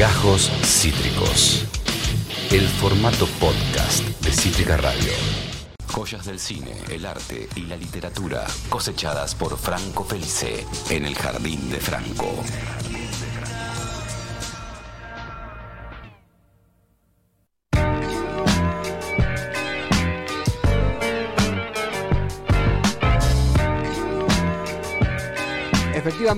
Gajos 0.00 0.50
Cítricos. 0.64 1.66
El 2.50 2.66
formato 2.66 3.26
podcast 3.38 4.02
de 4.24 4.32
Cítrica 4.32 4.78
Radio. 4.78 5.12
Joyas 5.88 6.24
del 6.24 6.40
cine, 6.40 6.72
el 6.88 7.04
arte 7.04 7.50
y 7.54 7.66
la 7.66 7.76
literatura 7.76 8.46
cosechadas 8.70 9.34
por 9.34 9.58
Franco 9.58 10.02
Felice 10.02 10.64
en 10.88 11.04
el 11.04 11.14
Jardín 11.14 11.68
de 11.68 11.80
Franco. 11.80 12.32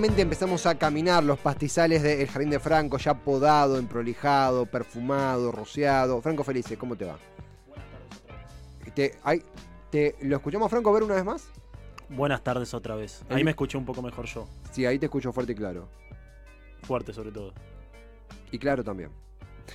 Empezamos 0.05 0.67
a 0.67 0.77
caminar 0.77 1.23
los 1.23 1.39
pastizales 1.39 2.03
del 2.03 2.27
Jardín 2.27 2.51
de 2.51 2.59
Franco, 2.59 2.99
ya 2.99 3.15
podado, 3.15 3.79
emprolijado, 3.79 4.67
perfumado, 4.67 5.53
rociado. 5.53 6.21
Franco 6.21 6.43
Felice, 6.43 6.77
¿cómo 6.77 6.97
te 6.97 7.05
va? 7.05 7.17
Te, 8.97 9.15
ay, 9.23 9.43
te, 9.91 10.17
¿Lo 10.23 10.37
escuchamos 10.37 10.69
Franco 10.71 10.93
ver 10.93 11.05
una 11.05 11.15
vez 11.15 11.25
más? 11.25 11.49
Buenas 12.09 12.43
tardes 12.43 12.75
otra 12.75 12.97
vez. 12.97 13.23
Ahí 13.31 13.39
El- 13.39 13.45
me 13.45 13.53
escuché 13.53 13.79
un 13.79 13.85
poco 13.85 14.03
mejor 14.03 14.27
yo. 14.27 14.49
Sí, 14.73 14.85
ahí 14.85 14.99
te 14.99 15.07
escucho 15.07 15.33
fuerte 15.33 15.53
y 15.53 15.55
claro. 15.55 15.89
Fuerte 16.83 17.13
sobre 17.13 17.31
todo. 17.31 17.55
Y 18.51 18.59
claro 18.59 18.83
también. 18.83 19.11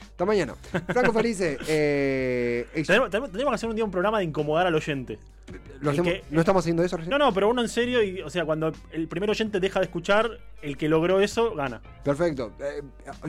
Hasta 0.01 0.25
mañana. 0.25 0.55
Franco 0.87 1.13
Felice, 1.13 1.57
eh, 1.67 2.65
Tenemos, 2.85 3.09
que 3.31 3.43
hacer 3.53 3.69
un 3.69 3.75
día 3.75 3.85
un 3.85 3.91
programa 3.91 4.19
de 4.19 4.25
incomodar 4.25 4.67
al 4.67 4.75
oyente. 4.75 5.19
¿lo 5.79 5.91
el 5.91 5.99
hacemos- 5.99 6.11
que- 6.13 6.23
¿no 6.29 6.39
estamos 6.41 6.61
haciendo 6.63 6.83
eso 6.83 6.97
recién? 6.97 7.09
No, 7.11 7.17
no, 7.17 7.33
pero 7.33 7.47
uno 7.49 7.61
en 7.61 7.69
serio, 7.69 8.03
y, 8.03 8.21
o 8.21 8.29
sea, 8.29 8.43
cuando 8.45 8.73
el 8.91 9.07
primer 9.07 9.29
oyente 9.29 9.59
deja 9.61 9.79
de 9.79 9.85
escuchar, 9.85 10.29
el 10.61 10.75
que 10.75 10.89
logró 10.89 11.21
eso 11.21 11.55
gana. 11.55 11.81
Perfecto. 12.03 12.51
Eh, 12.59 12.81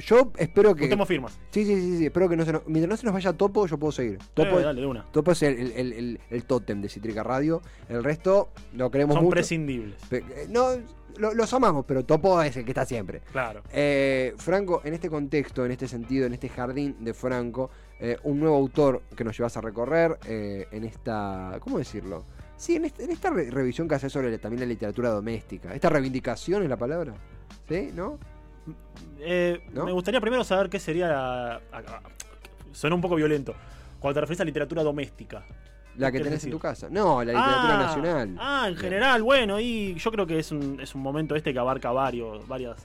yo 0.04 0.32
espero 0.36 0.74
que... 0.74 0.80
Juntemos 0.82 1.06
firmas. 1.06 1.38
Sí, 1.50 1.64
sí, 1.64 1.76
sí, 1.76 1.98
sí, 1.98 2.06
espero 2.06 2.28
que 2.28 2.36
no 2.36 2.44
se 2.44 2.52
nos... 2.52 2.66
Mientras 2.66 2.90
no 2.90 2.96
se 2.96 3.04
nos 3.06 3.14
vaya 3.14 3.32
Topo, 3.34 3.66
yo 3.68 3.78
puedo 3.78 3.92
seguir. 3.92 4.18
Topo, 4.34 4.58
Eh, 4.58 4.64
dale, 4.64 4.80
de 4.80 4.86
una. 4.88 5.04
Topo 5.12 5.30
es 5.30 5.42
el, 5.44 5.72
el, 5.72 5.92
el, 5.92 6.20
el- 6.30 6.44
tótem 6.44 6.80
de 6.82 6.88
Citrica 6.88 7.22
Radio. 7.22 7.62
El 7.88 8.02
resto 8.02 8.48
lo 8.74 8.90
queremos 8.90 9.14
Son 9.14 9.24
mucho. 9.24 9.34
prescindibles. 9.34 9.94
Pe- 10.08 10.24
eh, 10.28 10.46
No, 10.48 10.70
lo- 11.16 11.34
los 11.34 11.52
amamos, 11.52 11.84
pero 11.86 12.04
Topo 12.04 12.40
es 12.42 12.56
el 12.56 12.64
que 12.64 12.70
está 12.72 12.84
siempre. 12.84 13.20
Claro. 13.32 13.62
Eh, 13.72 14.34
Franco, 14.36 14.82
en 14.84 14.94
este 14.94 15.08
contexto, 15.08 15.64
en 15.64 15.72
este 15.72 15.88
sentido, 15.88 16.26
en 16.26 16.34
este 16.34 16.48
jardín 16.48 16.96
de 17.04 17.14
Franco, 17.14 17.70
eh, 18.00 18.16
un 18.24 18.38
nuevo 18.40 18.56
autor 18.56 19.02
que 19.16 19.24
nos 19.24 19.36
llevas 19.36 19.56
a 19.56 19.60
recorrer 19.60 20.18
eh, 20.26 20.66
en 20.70 20.84
esta. 20.84 21.56
¿Cómo 21.60 21.78
decirlo? 21.78 22.24
Sí, 22.56 22.76
en, 22.76 22.84
este- 22.84 23.04
en 23.04 23.10
esta 23.10 23.30
re- 23.30 23.50
revisión 23.50 23.88
que 23.88 23.94
haces 23.94 24.12
sobre 24.12 24.30
la- 24.30 24.38
también 24.38 24.60
la 24.60 24.66
literatura 24.66 25.10
doméstica. 25.10 25.74
¿Esta 25.74 25.88
reivindicación 25.88 26.62
es 26.62 26.68
la 26.68 26.76
palabra? 26.76 27.14
¿Sí? 27.68 27.90
¿No? 27.94 28.18
¿No? 29.72 29.84
Me 29.84 29.92
gustaría 29.92 30.20
primero 30.20 30.44
saber 30.44 30.68
qué 30.68 30.78
sería. 30.78 31.08
la- 31.08 31.54
a- 31.72 31.78
a- 31.78 32.02
Suena 32.72 32.94
un 32.94 33.02
poco 33.02 33.14
violento. 33.16 33.54
Cuando 33.98 34.14
te 34.14 34.20
refieres 34.20 34.40
a 34.40 34.44
literatura 34.44 34.82
doméstica. 34.82 35.44
La 35.98 36.10
que 36.10 36.18
¿Qué 36.18 36.24
tenés 36.24 36.38
decir? 36.40 36.48
en 36.48 36.52
tu 36.52 36.60
casa. 36.60 36.88
No, 36.90 37.22
la 37.24 37.32
literatura 37.32 37.74
Ah, 37.74 37.82
nacional. 37.82 38.36
Ah, 38.38 38.66
en 38.68 38.76
general, 38.76 39.22
bueno, 39.22 39.60
y 39.60 39.94
yo 39.94 40.10
creo 40.10 40.26
que 40.26 40.38
es 40.38 40.50
un, 40.52 40.78
es 40.80 40.94
un 40.94 41.02
momento 41.02 41.34
este 41.36 41.52
que 41.52 41.58
abarca 41.58 41.90
varios, 41.92 42.46
varias 42.48 42.76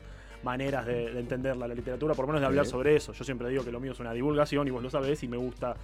maneras 0.44 0.86
de, 0.86 1.14
de 1.14 1.20
entender 1.20 1.56
la, 1.56 1.68
literatura, 1.68 2.14
por 2.16 2.24
lo 2.24 2.28
menos 2.28 2.42
de 2.42 2.48
hablar 2.48 2.66
sobre 2.66 2.96
eso. 2.96 3.14
Yo 3.14 3.24
siempre 3.24 3.48
digo 3.50 3.64
que 3.64 3.72
lo 3.72 3.80
mío 3.80 3.94
es 3.94 4.00
una 4.00 4.12
divulgación 4.14 4.68
y 4.68 4.72
vos 4.72 4.84
lo 4.84 4.90
sabés 4.90 5.24
y 5.24 5.28
me 5.28 5.38
gusta 5.38 5.76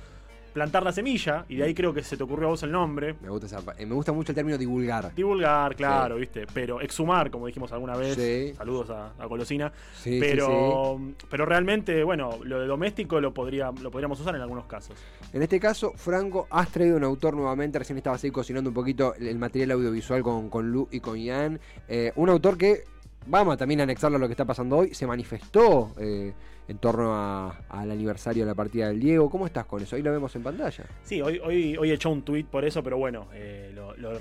plantar 0.54 0.84
la 0.84 0.92
semilla 0.92 1.46
y 1.48 1.58
de 1.58 1.64
ahí 1.64 1.74
creo 1.74 1.94
que 1.94 2.04
se 2.04 2.18
te 2.18 2.24
ocurrió 2.24 2.48
a 2.48 2.52
vos 2.52 2.64
el 2.64 2.72
nombre. 2.72 3.16
Me 3.22 3.30
gusta, 3.30 3.46
esa 3.48 3.60
eh, 3.78 3.86
me 3.86 3.96
gusta 3.96 4.12
mucho 4.12 4.32
el 4.32 4.36
término 4.36 4.58
divulgar. 4.58 5.14
Divulgar, 5.16 5.76
claro, 5.76 6.16
viste, 6.18 6.46
pero 6.54 6.82
exhumar, 6.82 7.30
como 7.32 7.48
dijimos 7.48 7.72
alguna 7.72 7.96
vez. 7.96 8.16
Sí. 8.16 8.54
Saludos 8.56 8.90
a, 8.90 9.12
a 9.18 9.26
Golosina. 9.26 9.72
Sí, 9.94 10.14
sí, 10.14 10.20
pero, 10.20 11.00
pero 11.30 11.46
realmente, 11.46 12.04
bueno, 12.04 12.40
lo 12.44 12.60
de 12.60 12.68
doméstico 12.68 13.20
lo, 13.20 13.34
podría, 13.34 13.72
lo 13.72 13.92
podríamos 13.92 14.20
usar 14.20 14.36
en 14.36 14.42
algunos 14.42 14.66
casos. 14.66 14.96
En 15.34 15.42
este 15.42 15.60
caso, 15.60 15.94
Franco, 15.96 16.48
has 16.50 16.70
traído 16.70 16.98
un 16.98 17.04
autor 17.04 17.36
nuevamente. 17.36 17.80
Recién 17.80 17.98
estabas 17.98 18.24
ahí 18.24 18.32
cocinando 18.32 18.70
un 18.70 18.74
poquito 18.74 19.14
el, 19.16 19.28
el 19.28 19.38
material 19.38 19.72
audiovisual 19.72 20.24
con, 20.24 20.50
con 20.50 20.72
Lu 20.72 20.88
y 20.92 21.00
con 21.00 21.18
Ian. 21.18 21.60
Eh, 21.88 22.12
un 22.16 22.30
autor 22.30 22.58
que, 22.58 22.84
vamos 23.28 23.54
a 23.54 23.58
también 23.58 23.82
anexarlo 23.82 24.18
a 24.18 24.20
lo 24.20 24.28
que 24.28 24.34
está 24.34 24.46
pasando 24.46 24.78
hoy, 24.78 24.94
se 24.94 25.06
manifestó 25.08 25.94
eh, 26.00 26.34
en 26.68 26.78
torno 26.78 27.16
a- 27.16 27.62
al 27.70 27.90
aniversario 27.90 28.44
de 28.44 28.48
la 28.52 28.54
partida 28.56 28.88
del 28.90 29.00
Diego. 29.00 29.28
¿Cómo 29.30 29.48
estás 29.48 29.66
con 29.66 29.82
eso? 29.82 29.96
Ahí 29.96 30.04
lo 30.04 30.12
vemos 30.12 30.36
en 30.36 30.44
pantalla. 30.44 30.86
Sí, 31.04 31.20
hoy, 31.20 31.40
hoy, 31.44 31.76
hoy 31.78 31.90
he 31.90 31.94
hecho 31.96 32.12
un 32.12 32.22
tweet 32.22 32.44
por 32.46 32.64
eso, 32.64 32.84
pero 32.84 32.98
bueno, 32.98 33.26
eh, 33.34 33.72
lo, 33.74 33.96
lo 33.98 34.12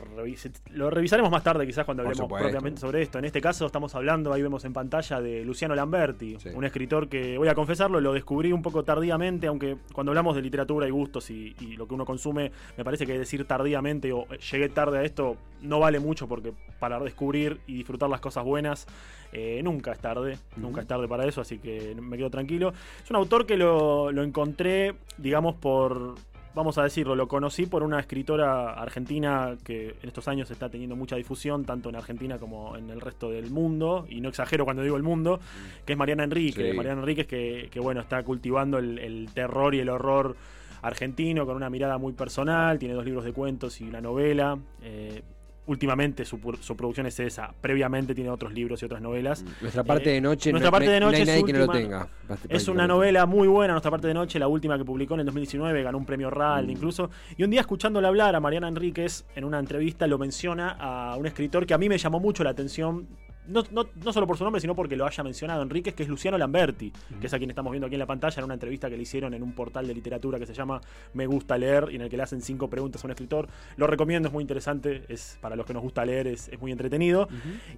lo 0.72 0.91
revisaremos 0.91 1.31
más 1.31 1.42
tarde, 1.42 1.66
quizás 1.66 1.84
cuando 1.84 2.03
hablemos 2.04 2.26
propiamente 2.26 2.81
sobre 2.81 3.03
esto. 3.03 3.19
En 3.19 3.26
este 3.26 3.41
caso 3.42 3.66
estamos 3.66 3.94
hablando, 3.94 4.32
ahí 4.32 4.41
vemos 4.42 4.64
en 4.64 4.72
pantalla, 4.72 5.20
de 5.20 5.44
Luciano 5.44 5.75
Lamberti, 5.75 6.37
Sí. 6.38 6.48
un 6.54 6.64
escritor 6.64 7.08
que, 7.08 7.37
voy 7.37 7.48
a 7.48 7.54
confesarlo, 7.54 8.00
lo 8.00 8.12
descubrí 8.14 8.50
un 8.53 8.62
poco 8.62 8.82
tardíamente, 8.82 9.47
aunque 9.47 9.76
cuando 9.92 10.12
hablamos 10.12 10.34
de 10.34 10.41
literatura 10.42 10.88
y 10.88 10.91
gustos 10.91 11.31
y, 11.31 11.54
y 11.60 11.76
lo 11.76 11.87
que 11.87 11.94
uno 11.94 12.04
consume, 12.06 12.50
me 12.78 12.84
parece 12.84 13.06
que 13.06 13.19
decir 13.19 13.44
tardíamente 13.47 14.10
o 14.12 14.22
eh, 14.32 14.38
llegué 14.50 14.69
tarde 14.70 14.98
a 14.98 15.03
esto 15.03 15.37
no 15.60 15.81
vale 15.81 15.98
mucho 15.98 16.28
porque 16.28 16.53
para 16.78 16.98
descubrir 17.00 17.60
y 17.66 17.75
disfrutar 17.78 18.08
las 18.08 18.20
cosas 18.20 18.44
buenas 18.44 18.87
eh, 19.32 19.60
nunca 19.62 19.93
es 19.93 19.99
tarde, 19.99 20.38
nunca 20.56 20.81
es 20.81 20.87
tarde 20.87 21.06
para 21.06 21.26
eso, 21.26 21.41
así 21.41 21.59
que 21.59 21.94
me 22.00 22.16
quedo 22.16 22.31
tranquilo. 22.31 22.72
Es 23.03 23.10
un 23.10 23.16
autor 23.16 23.47
que 23.47 23.56
lo, 23.56 24.10
lo 24.12 24.22
encontré, 24.22 24.94
digamos, 25.19 25.54
por, 25.56 26.15
vamos 26.54 26.78
a 26.78 26.82
decirlo, 26.82 27.15
lo 27.15 27.28
conocí 27.28 27.66
por 27.66 27.82
una 27.82 28.00
escritora 28.00 28.72
argentina 28.72 29.56
que 29.62 29.97
en 30.03 30.09
estos 30.09 30.28
años 30.28 30.50
está 30.50 30.71
teniendo 30.71 30.97
mucha 30.97 31.16
difusión, 31.16 31.65
tanto 31.65 31.88
en 31.91 31.97
Argentina 31.97 32.38
como 32.38 32.76
en 32.76 32.91
el 32.91 33.00
resto 33.00 33.31
del 33.31 33.50
mundo, 33.50 34.06
y 34.09 34.21
no 34.21 34.31
exagero 34.31 34.65
cuando 34.65 34.82
digo 34.82 34.97
el 34.97 35.03
mundo, 35.03 35.41
que 35.84 35.93
es 35.93 35.99
Mariana 35.99 36.25
Enrique. 36.25 36.70
Sí. 36.70 36.76
Mariana 36.76 37.00
Enríquez 37.03 37.26
que, 37.26 37.69
que, 37.70 37.81
bueno, 37.81 38.00
está 38.00 38.22
cultivando 38.22 38.78
el, 38.78 38.99
el 38.99 39.28
terror 39.34 39.75
y 39.75 39.81
el 39.81 39.88
horror 39.91 40.37
argentino 40.81 41.44
con 41.44 41.56
una 41.56 41.69
mirada 41.70 41.99
muy 41.99 42.12
personal, 42.12 42.78
tiene 42.78 42.94
dos 42.94 43.05
libros 43.05 43.25
de 43.25 43.32
cuentos 43.32 43.81
y 43.81 43.84
una 43.88 44.00
novela. 44.00 44.56
eh, 44.82 45.22
últimamente 45.68 46.24
su, 46.24 46.40
su 46.60 46.76
producción 46.76 47.06
es 47.06 47.20
esa, 47.20 47.52
previamente 47.60 48.14
tiene 48.14 48.30
otros 48.30 48.52
libros 48.52 48.82
y 48.82 48.86
otras 48.86 49.00
novelas. 49.00 49.44
Nuestra 49.60 49.84
parte 49.84 50.10
Eh, 50.10 50.14
de 50.14 50.20
noche, 50.20 50.50
nuestra 50.50 50.70
no, 50.70 50.72
parte 50.72 50.90
de 50.90 50.98
no 50.98 51.06
noche 51.06 51.18
hay 51.18 51.26
nadie 51.26 51.44
que 51.44 51.52
no 51.52 51.58
lo 51.60 51.68
tenga. 51.68 52.08
Es 52.48 52.68
una 52.68 52.86
novela 52.86 53.26
muy 53.26 53.46
buena, 53.46 53.74
Nuestra 53.74 53.90
parte 53.90 54.08
de 54.08 54.14
noche, 54.14 54.38
la 54.38 54.48
última 54.48 54.76
que 54.78 54.84
publicó 54.84 55.14
en 55.14 55.20
el 55.20 55.26
2019, 55.26 55.82
ganó 55.82 55.98
un 55.98 56.06
premio 56.06 56.30
RAL 56.30 56.66
Mm. 56.66 56.70
incluso. 56.70 57.10
Y 57.36 57.44
un 57.44 57.50
día 57.50 57.60
escuchándola 57.60 58.08
hablar 58.08 58.34
a 58.34 58.40
Mariana 58.40 58.68
Enríquez 58.68 59.24
en 59.36 59.44
una 59.44 59.58
entrevista 59.58 60.06
lo 60.06 60.18
menciona 60.18 60.70
a 60.80 61.16
un 61.16 61.26
escritor 61.26 61.66
que 61.66 61.74
a 61.74 61.78
mí 61.78 61.88
me 61.88 61.98
llamó 61.98 62.18
mucho 62.18 62.42
la 62.44 62.50
atención. 62.50 63.06
No, 63.48 63.64
no, 63.70 63.86
no 64.04 64.12
solo 64.12 64.26
por 64.26 64.36
su 64.36 64.44
nombre, 64.44 64.60
sino 64.60 64.75
porque 64.75 64.94
lo 64.94 65.06
haya 65.06 65.25
mencionado 65.25 65.62
Enríquez, 65.62 65.94
que 65.94 66.03
es 66.03 66.09
Luciano 66.09 66.36
Lamberti, 66.38 66.92
que 67.20 67.26
es 67.26 67.32
a 67.34 67.38
quien 67.38 67.50
estamos 67.50 67.70
viendo 67.72 67.86
aquí 67.86 67.94
en 67.94 68.00
la 68.00 68.06
pantalla 68.06 68.38
en 68.38 68.44
una 68.44 68.54
entrevista 68.54 68.91
que 68.91 68.97
le 68.97 69.03
hicieron 69.03 69.32
en 69.34 69.42
un 69.42 69.53
portal 69.54 69.86
de 69.86 69.94
literatura 69.94 70.38
que 70.38 70.47
se 70.47 70.53
llama 70.54 70.81
Me 71.14 71.26
gusta 71.26 71.56
leer 71.56 71.88
y 71.91 71.97
en 71.97 72.03
el 72.03 72.10
que 72.10 72.16
le 72.16 72.22
hacen 72.22 72.42
cinco 72.42 72.69
preguntas 72.69 73.03
a 73.03 73.06
un 73.06 73.10
escritor. 73.12 73.48
Lo 73.76 73.87
recomiendo, 73.87 74.28
es 74.28 74.32
muy 74.32 74.42
interesante, 74.42 75.04
es 75.08 75.38
para 75.41 75.56
los 75.56 75.64
que 75.66 75.72
nos 75.75 75.82
gusta 75.82 76.04
leer, 76.04 76.26
es, 76.26 76.48
es 76.48 76.60
muy 76.60 76.72
entretenido. 76.72 77.28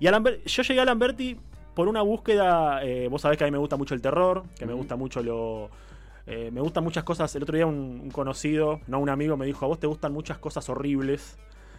Y 0.00 0.06
a 0.09 0.22
yo 0.44 0.62
llegué 0.62 0.80
a 0.80 0.84
Lamberti 0.84 1.36
por 1.75 1.86
una 1.86 2.03
búsqueda, 2.03 2.84
eh, 2.84 3.06
vos 3.09 3.22
sabés 3.22 3.38
que 3.38 3.44
a 3.44 3.47
mí 3.47 3.53
me 3.53 3.59
gusta 3.59 3.76
mucho 3.76 3.94
el 3.94 4.03
terror, 4.03 4.42
que 4.59 4.66
me 4.66 4.72
gusta 4.72 4.97
mucho 4.97 5.22
lo... 5.22 5.70
eh, 6.26 6.50
me 6.53 6.60
gustan 6.60 6.82
muchas 6.82 7.04
cosas. 7.04 7.34
El 7.36 7.44
otro 7.44 7.54
día 7.56 7.66
un, 7.66 8.00
un 8.03 8.10
conocido, 8.10 8.80
no 8.88 8.98
un 8.98 9.09
amigo, 9.09 9.36
me 9.36 9.47
dijo, 9.47 9.64
a 9.64 9.69
vos 9.69 9.78
te 9.78 9.86
gustan 9.86 10.12
muchas 10.12 10.38
cosas 10.38 10.69
horribles 10.69 11.38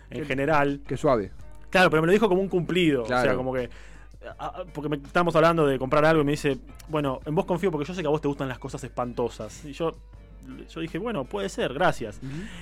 en 0.09 0.22
Qué- 0.22 0.25
general. 0.28 0.80
Qué 0.88 0.96
suave. 0.96 1.31
Claro, 1.71 1.89
pero 1.89 2.03
me 2.03 2.05
lo 2.07 2.13
dijo 2.13 2.29
como 2.29 2.41
un 2.41 2.47
cumplido. 2.49 3.03
O 3.03 3.07
sea, 3.07 3.35
como 3.35 3.51
que... 3.53 3.69
a- 4.37 4.45
a- 4.45 4.65
Porque 4.65 4.89
me, 4.89 4.97
estábamos 4.97 5.35
hablando 5.35 5.65
de 5.65 5.79
comprar 5.79 6.05
algo 6.05 6.21
y 6.21 6.25
me 6.25 6.31
dice, 6.33 6.59
bueno, 6.89 7.19
en 7.25 7.33
vos 7.33 7.45
confío 7.45 7.71
porque 7.71 7.87
yo 7.87 7.95
sé 7.95 8.01
que 8.01 8.07
a 8.07 8.11
vos 8.11 8.21
te 8.21 8.27
gustan 8.27 8.47
las 8.47 8.59
cosas 8.59 8.83
espantosas. 8.83 9.65
Y 9.65 9.71
yo, 9.73 9.91
yo 10.69 10.81
dije, 10.81 10.97
bueno, 10.99 11.23
puede 11.25 11.49
ser, 11.49 11.73
gracias. 11.73 12.19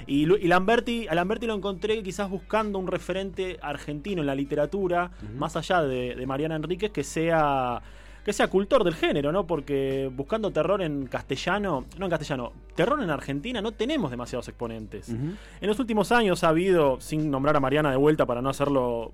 Y, 0.07 0.23
y 0.31 0.47
Lamberti, 0.47 1.07
a 1.07 1.15
Lamberti 1.15 1.47
lo 1.47 1.55
encontré 1.55 2.01
quizás 2.03 2.29
buscando 2.29 2.77
un 2.79 2.87
referente 2.87 3.57
argentino 3.61 4.21
en 4.21 4.27
la 4.27 4.35
literatura, 4.35 5.11
más 5.37 5.55
allá 5.57 5.81
de, 5.83 6.15
de 6.15 6.25
Mariana 6.25 6.55
Enríquez, 6.55 6.91
que 6.91 7.03
sea 7.03 7.81
que 8.23 8.33
sea 8.33 8.47
cultor 8.47 8.83
del 8.83 8.95
género, 8.95 9.31
¿no? 9.31 9.47
Porque 9.47 10.09
buscando 10.13 10.51
terror 10.51 10.81
en 10.81 11.07
castellano, 11.07 11.85
no 11.97 12.05
en 12.05 12.09
castellano, 12.09 12.51
terror 12.75 13.01
en 13.01 13.09
Argentina 13.09 13.61
no 13.61 13.71
tenemos 13.71 14.11
demasiados 14.11 14.47
exponentes. 14.47 15.09
En 15.09 15.37
los 15.61 15.79
últimos 15.79 16.11
años 16.11 16.43
ha 16.43 16.49
habido, 16.49 16.99
sin 16.99 17.31
nombrar 17.31 17.55
a 17.55 17.59
Mariana 17.59 17.91
de 17.91 17.97
vuelta 17.97 18.25
para 18.25 18.41
no 18.41 18.49
hacerlo, 18.49 19.13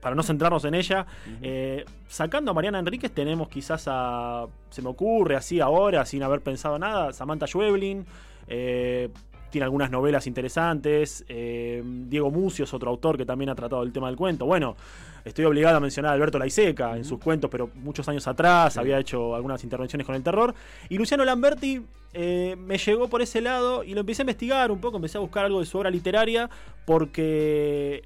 para 0.00 0.14
no 0.14 0.22
centrarnos 0.22 0.64
en 0.64 0.74
ella, 0.74 1.06
eh, 1.42 1.84
sacando 2.08 2.50
a 2.50 2.54
Mariana 2.54 2.78
Enríquez 2.78 3.12
tenemos 3.12 3.48
quizás 3.48 3.84
a, 3.86 4.46
se 4.70 4.82
me 4.82 4.88
ocurre 4.88 5.36
así 5.36 5.60
ahora, 5.60 6.04
sin 6.04 6.22
haber 6.22 6.40
pensado 6.40 6.78
nada, 6.78 7.12
Samantha 7.12 7.46
Schweblin, 7.46 8.04
eh, 8.48 9.08
tiene 9.50 9.64
algunas 9.64 9.90
novelas 9.90 10.26
interesantes, 10.26 11.24
eh, 11.28 11.82
Diego 11.84 12.30
Mucio 12.30 12.64
es 12.64 12.74
otro 12.74 12.90
autor 12.90 13.16
que 13.16 13.26
también 13.26 13.50
ha 13.50 13.54
tratado 13.54 13.82
el 13.82 13.92
tema 13.92 14.06
del 14.06 14.16
cuento. 14.16 14.46
Bueno, 14.46 14.76
estoy 15.24 15.44
obligado 15.44 15.76
a 15.76 15.80
mencionar 15.80 16.12
a 16.12 16.14
Alberto 16.14 16.38
Laiseca 16.38 16.96
en 16.96 17.04
sus 17.04 17.18
cuentos, 17.18 17.50
pero 17.50 17.70
muchos 17.74 18.08
años 18.08 18.26
atrás 18.26 18.76
había 18.76 18.98
hecho 18.98 19.34
algunas 19.34 19.62
intervenciones 19.64 20.06
con 20.06 20.14
el 20.14 20.22
terror. 20.22 20.54
Y 20.88 20.96
Luciano 20.96 21.24
Lamberti 21.24 21.82
eh, 22.12 22.56
me 22.58 22.78
llegó 22.78 23.08
por 23.08 23.22
ese 23.22 23.40
lado 23.40 23.84
y 23.84 23.94
lo 23.94 24.00
empecé 24.00 24.22
a 24.22 24.24
investigar 24.24 24.70
un 24.70 24.80
poco, 24.80 24.96
empecé 24.96 25.18
a 25.18 25.20
buscar 25.20 25.44
algo 25.44 25.60
de 25.60 25.66
su 25.66 25.78
obra 25.78 25.90
literaria 25.90 26.48
porque 26.84 28.02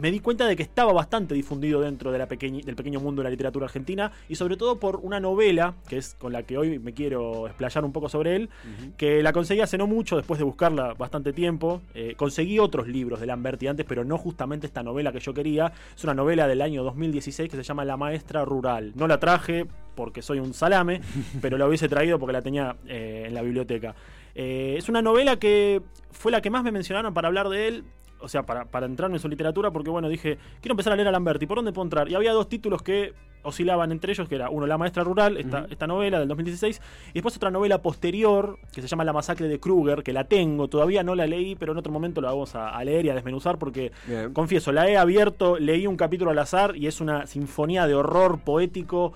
me 0.00 0.10
di 0.10 0.20
cuenta 0.20 0.46
de 0.46 0.56
que 0.56 0.62
estaba 0.62 0.92
bastante 0.92 1.34
difundido 1.34 1.80
dentro 1.80 2.12
de 2.12 2.18
la 2.18 2.26
del 2.26 2.76
pequeño 2.76 3.00
mundo 3.00 3.20
de 3.20 3.24
la 3.24 3.30
literatura 3.30 3.66
argentina 3.66 4.12
y 4.28 4.36
sobre 4.36 4.56
todo 4.56 4.78
por 4.78 4.96
una 4.96 5.20
novela, 5.20 5.74
que 5.88 5.98
es 5.98 6.14
con 6.14 6.32
la 6.32 6.42
que 6.42 6.58
hoy 6.58 6.78
me 6.78 6.94
quiero 6.94 7.46
explayar 7.46 7.84
un 7.84 7.92
poco 7.92 8.08
sobre 8.08 8.36
él, 8.36 8.50
que 8.96 9.22
la 9.22 9.32
conseguí 9.32 9.60
hace 9.60 9.78
no 9.78 9.86
mucho, 9.86 10.16
después 10.16 10.38
de 10.38 10.44
buscarla 10.44 10.94
bastante 10.94 11.32
tiempo. 11.32 11.82
Eh, 11.94 12.14
conseguí 12.16 12.58
otros 12.58 12.88
libros 12.88 13.20
de 13.20 13.26
Lamberti 13.26 13.66
antes, 13.66 13.86
pero 13.86 14.04
no 14.04 14.18
justamente 14.18 14.66
esta 14.66 14.82
novela 14.82 15.12
que 15.12 15.20
yo 15.20 15.34
quería. 15.34 15.72
Es 15.96 16.04
una 16.04 16.14
novela 16.14 16.46
del 16.46 16.62
año 16.62 16.84
2016 16.84 17.50
que 17.50 17.56
se 17.56 17.62
llama 17.62 17.84
La 17.84 17.96
Maestra 17.96 18.44
Rural. 18.44 18.92
No 18.94 19.06
la 19.08 19.18
traje 19.18 19.66
porque 19.94 20.22
soy 20.22 20.38
un 20.38 20.54
salame, 20.54 21.00
pero 21.40 21.58
la 21.58 21.66
hubiese 21.66 21.88
traído 21.88 22.18
porque 22.18 22.32
la 22.32 22.42
tenía 22.42 22.76
eh, 22.86 23.24
en 23.26 23.34
la 23.34 23.42
biblioteca. 23.42 23.94
Eh, 24.34 24.76
es 24.78 24.88
una 24.88 25.02
novela 25.02 25.38
que 25.38 25.82
fue 26.12 26.30
la 26.30 26.40
que 26.40 26.50
más 26.50 26.62
me 26.62 26.70
mencionaron 26.70 27.12
para 27.12 27.28
hablar 27.28 27.48
de 27.48 27.68
él 27.68 27.84
o 28.20 28.28
sea, 28.28 28.44
para, 28.44 28.64
para 28.64 28.86
entrarme 28.86 29.16
en 29.16 29.20
su 29.20 29.28
literatura, 29.28 29.70
porque 29.70 29.90
bueno, 29.90 30.08
dije, 30.08 30.38
quiero 30.60 30.72
empezar 30.72 30.92
a 30.92 30.96
leer 30.96 31.08
a 31.08 31.12
Lamberti, 31.12 31.46
¿por 31.46 31.56
dónde 31.56 31.72
puedo 31.72 31.84
entrar? 31.84 32.08
Y 32.08 32.14
había 32.14 32.32
dos 32.32 32.48
títulos 32.48 32.82
que 32.82 33.14
oscilaban 33.42 33.92
entre 33.92 34.12
ellos, 34.12 34.28
que 34.28 34.34
era 34.34 34.50
uno, 34.50 34.66
La 34.66 34.78
Maestra 34.78 35.04
Rural, 35.04 35.36
esta, 35.36 35.66
esta 35.70 35.86
novela 35.86 36.18
del 36.18 36.28
2016, 36.28 36.80
y 37.10 37.12
después 37.14 37.36
otra 37.36 37.50
novela 37.50 37.80
posterior, 37.82 38.58
que 38.72 38.82
se 38.82 38.88
llama 38.88 39.04
La 39.04 39.12
Masacre 39.12 39.48
de 39.48 39.58
Kruger, 39.60 40.02
que 40.02 40.12
la 40.12 40.24
tengo, 40.24 40.68
todavía 40.68 41.02
no 41.02 41.14
la 41.14 41.26
leí, 41.26 41.54
pero 41.54 41.72
en 41.72 41.78
otro 41.78 41.92
momento 41.92 42.20
la 42.20 42.30
vamos 42.30 42.54
a, 42.54 42.82
leer 42.84 43.06
y 43.06 43.10
a 43.10 43.14
desmenuzar, 43.14 43.58
porque, 43.58 43.92
confieso, 44.32 44.72
la 44.72 44.88
he 44.88 44.96
abierto, 44.96 45.58
leí 45.58 45.86
un 45.86 45.96
capítulo 45.96 46.30
al 46.30 46.38
azar, 46.38 46.76
y 46.76 46.86
es 46.86 47.00
una 47.00 47.26
sinfonía 47.26 47.86
de 47.86 47.94
horror 47.94 48.40
poético, 48.40 49.12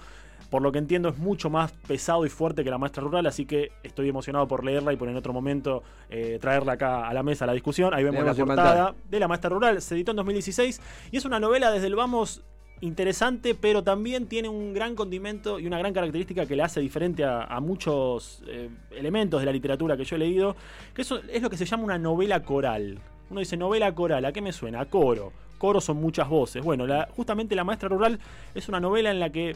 por 0.53 0.61
lo 0.61 0.71
que 0.71 0.79
entiendo 0.79 1.09
es 1.09 1.17
mucho 1.17 1.49
más 1.49 1.73
pesado 1.73 2.27
y 2.27 2.29
fuerte 2.29 2.63
que 2.63 2.69
la 2.69 2.77
maestra 2.77 3.03
rural, 3.03 3.25
así 3.25 3.47
que 3.47 3.73
estoy 3.83 4.11
emocionado 4.11 4.47
por 4.47 4.67
leerla 4.67 4.93
y 4.93 4.97
por 4.97 5.09
en 5.09 5.17
otro 5.17 5.33
momento 5.33 5.83
eh, 6.11 6.37
traerla 6.43 6.75
acá 6.75 7.09
a 7.09 7.15
la 7.15 7.23
mesa 7.23 7.45
a 7.45 7.47
la 7.47 7.55
discusión. 7.55 7.95
Ahí 7.95 8.05
vemos 8.05 8.23
la 8.23 8.35
portada 8.35 8.95
de 9.09 9.19
la 9.19 9.29
maestra 9.29 9.49
rural, 9.49 9.81
se 9.81 9.95
editó 9.95 10.11
en 10.11 10.19
2016 10.19 10.79
y 11.11 11.17
es 11.17 11.25
una 11.25 11.41
novela 11.41 11.71
desde 11.71 11.87
el 11.87 11.97
vamos 11.97 12.43
interesante, 12.83 13.55
pero 13.55 13.83
también 13.83 14.27
tiene 14.27 14.51
un 14.51 14.75
gran 14.75 14.95
condimento 14.95 15.59
y 15.59 15.67
una 15.67 15.79
gran 15.79 15.95
característica 15.95 16.45
que 16.45 16.55
le 16.55 16.63
hace 16.63 16.81
diferente 16.81 17.25
a, 17.25 17.59
muchos 17.61 18.43
eh, 18.47 18.69
elementos 18.91 19.41
de 19.41 19.47
la 19.47 19.53
literatura 19.53 19.97
que 19.97 20.05
yo 20.05 20.17
he 20.17 20.19
leído, 20.19 20.55
que 20.93 21.01
eso 21.01 21.19
es 21.31 21.41
lo 21.41 21.49
que 21.49 21.57
se 21.57 21.65
llama 21.65 21.85
una 21.85 21.97
novela 21.97 22.43
coral. 22.43 22.99
Uno 23.31 23.41
dice 23.41 23.57
novela 23.57 23.95
coral, 23.95 24.23
¿a 24.27 24.33
qué 24.33 24.43
me 24.43 24.53
suena? 24.53 24.83
A 24.83 24.85
coro. 24.85 25.33
Coro 25.57 25.81
son 25.81 25.99
muchas 25.99 26.29
voces. 26.29 26.63
Bueno, 26.63 26.85
justamente 27.17 27.55
La 27.55 27.63
Maestra 27.65 27.89
Rural 27.89 28.19
es 28.53 28.69
una 28.69 28.81
novela 28.81 29.13
en 29.13 29.21
la 29.21 29.31
que 29.31 29.55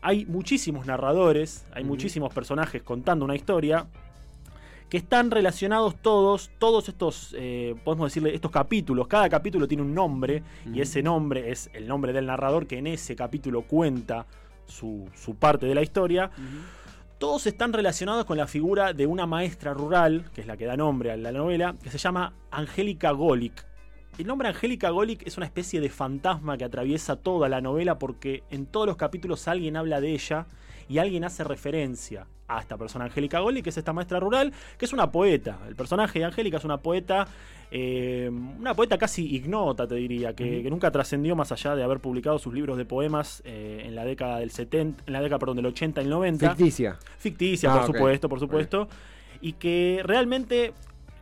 hay 0.00 0.26
muchísimos 0.26 0.86
narradores, 0.86 1.66
hay 1.72 1.84
muchísimos 1.84 2.32
personajes 2.32 2.82
contando 2.82 3.24
una 3.24 3.36
historia 3.36 3.86
que 4.88 4.96
están 4.96 5.30
relacionados 5.30 5.96
todos, 6.00 6.50
todos 6.58 6.88
estos, 6.88 7.34
eh, 7.38 7.74
podemos 7.84 8.10
decirle, 8.10 8.34
estos 8.34 8.50
capítulos, 8.50 9.06
cada 9.06 9.28
capítulo 9.28 9.68
tiene 9.68 9.82
un 9.82 9.94
nombre 9.94 10.42
y 10.72 10.80
ese 10.80 11.02
nombre 11.02 11.50
es 11.50 11.68
el 11.74 11.86
nombre 11.86 12.12
del 12.12 12.26
narrador 12.26 12.66
que 12.66 12.78
en 12.78 12.86
ese 12.86 13.14
capítulo 13.14 13.62
cuenta 13.62 14.26
su, 14.66 15.08
parte 15.38 15.66
de 15.66 15.74
la 15.74 15.82
historia. 15.82 16.30
Todos 17.18 17.46
están 17.46 17.72
relacionados 17.72 18.24
con 18.24 18.36
la 18.36 18.46
figura 18.46 18.92
de 18.92 19.06
una 19.06 19.26
maestra 19.26 19.74
rural, 19.74 20.30
que 20.34 20.40
es 20.40 20.46
la 20.46 20.56
que 20.56 20.66
da 20.66 20.76
nombre 20.76 21.10
a 21.10 21.16
la 21.16 21.32
novela, 21.32 21.74
que 21.82 21.90
se 21.90 21.98
llama 21.98 22.32
Angélica 22.50 23.10
Golic. 23.10 23.67
El 24.18 24.26
nombre 24.26 24.48
Angélica 24.48 24.90
Golic 24.90 25.24
es 25.28 25.36
una 25.36 25.46
especie 25.46 25.80
de 25.80 25.88
fantasma 25.90 26.58
que 26.58 26.64
atraviesa 26.64 27.14
toda 27.14 27.48
la 27.48 27.60
novela 27.60 28.00
porque 28.00 28.42
en 28.50 28.66
todos 28.66 28.84
los 28.84 28.96
capítulos 28.96 29.46
alguien 29.46 29.76
habla 29.76 30.00
de 30.00 30.10
ella 30.10 30.46
y 30.88 30.98
alguien 30.98 31.22
hace 31.22 31.44
referencia 31.44 32.26
a 32.48 32.58
esta 32.58 32.76
persona 32.76 33.04
Angélica 33.04 33.38
Golic, 33.38 33.62
que 33.62 33.70
es 33.70 33.78
esta 33.78 33.92
maestra 33.92 34.18
rural, 34.18 34.52
que 34.76 34.86
es 34.86 34.92
una 34.92 35.12
poeta. 35.12 35.60
El 35.68 35.76
personaje 35.76 36.18
de 36.18 36.24
Angélica 36.24 36.56
es 36.56 36.64
una 36.64 36.78
poeta, 36.78 37.28
eh, 37.70 38.28
una 38.58 38.74
poeta 38.74 38.98
casi 38.98 39.36
ignota, 39.36 39.86
te 39.86 39.94
diría, 39.94 40.34
que, 40.34 40.68
nunca 40.68 40.90
trascendió 40.90 41.36
más 41.36 41.52
allá 41.52 41.76
de 41.76 41.84
haber 41.84 42.00
publicado 42.00 42.40
sus 42.40 42.52
libros 42.52 42.76
de 42.76 42.86
poemas 42.86 43.40
eh, 43.44 43.84
en 43.86 43.94
la 43.94 44.04
década 44.04 44.40
del 44.40 44.50
70, 44.50 45.04
en 45.06 45.12
la 45.12 45.20
década, 45.20 45.38
perdón, 45.38 45.58
del 45.58 45.66
80 45.66 46.00
y 46.00 46.04
el 46.04 46.10
90. 46.10 46.56
Ficticia. 46.56 46.98
Ficticia, 47.18 47.70
por 47.70 47.82
ah, 47.82 47.86
supuesto, 47.86 48.28
por 48.28 48.40
supuesto. 48.40 48.88
Y 49.40 49.52
que 49.52 50.00
realmente 50.02 50.72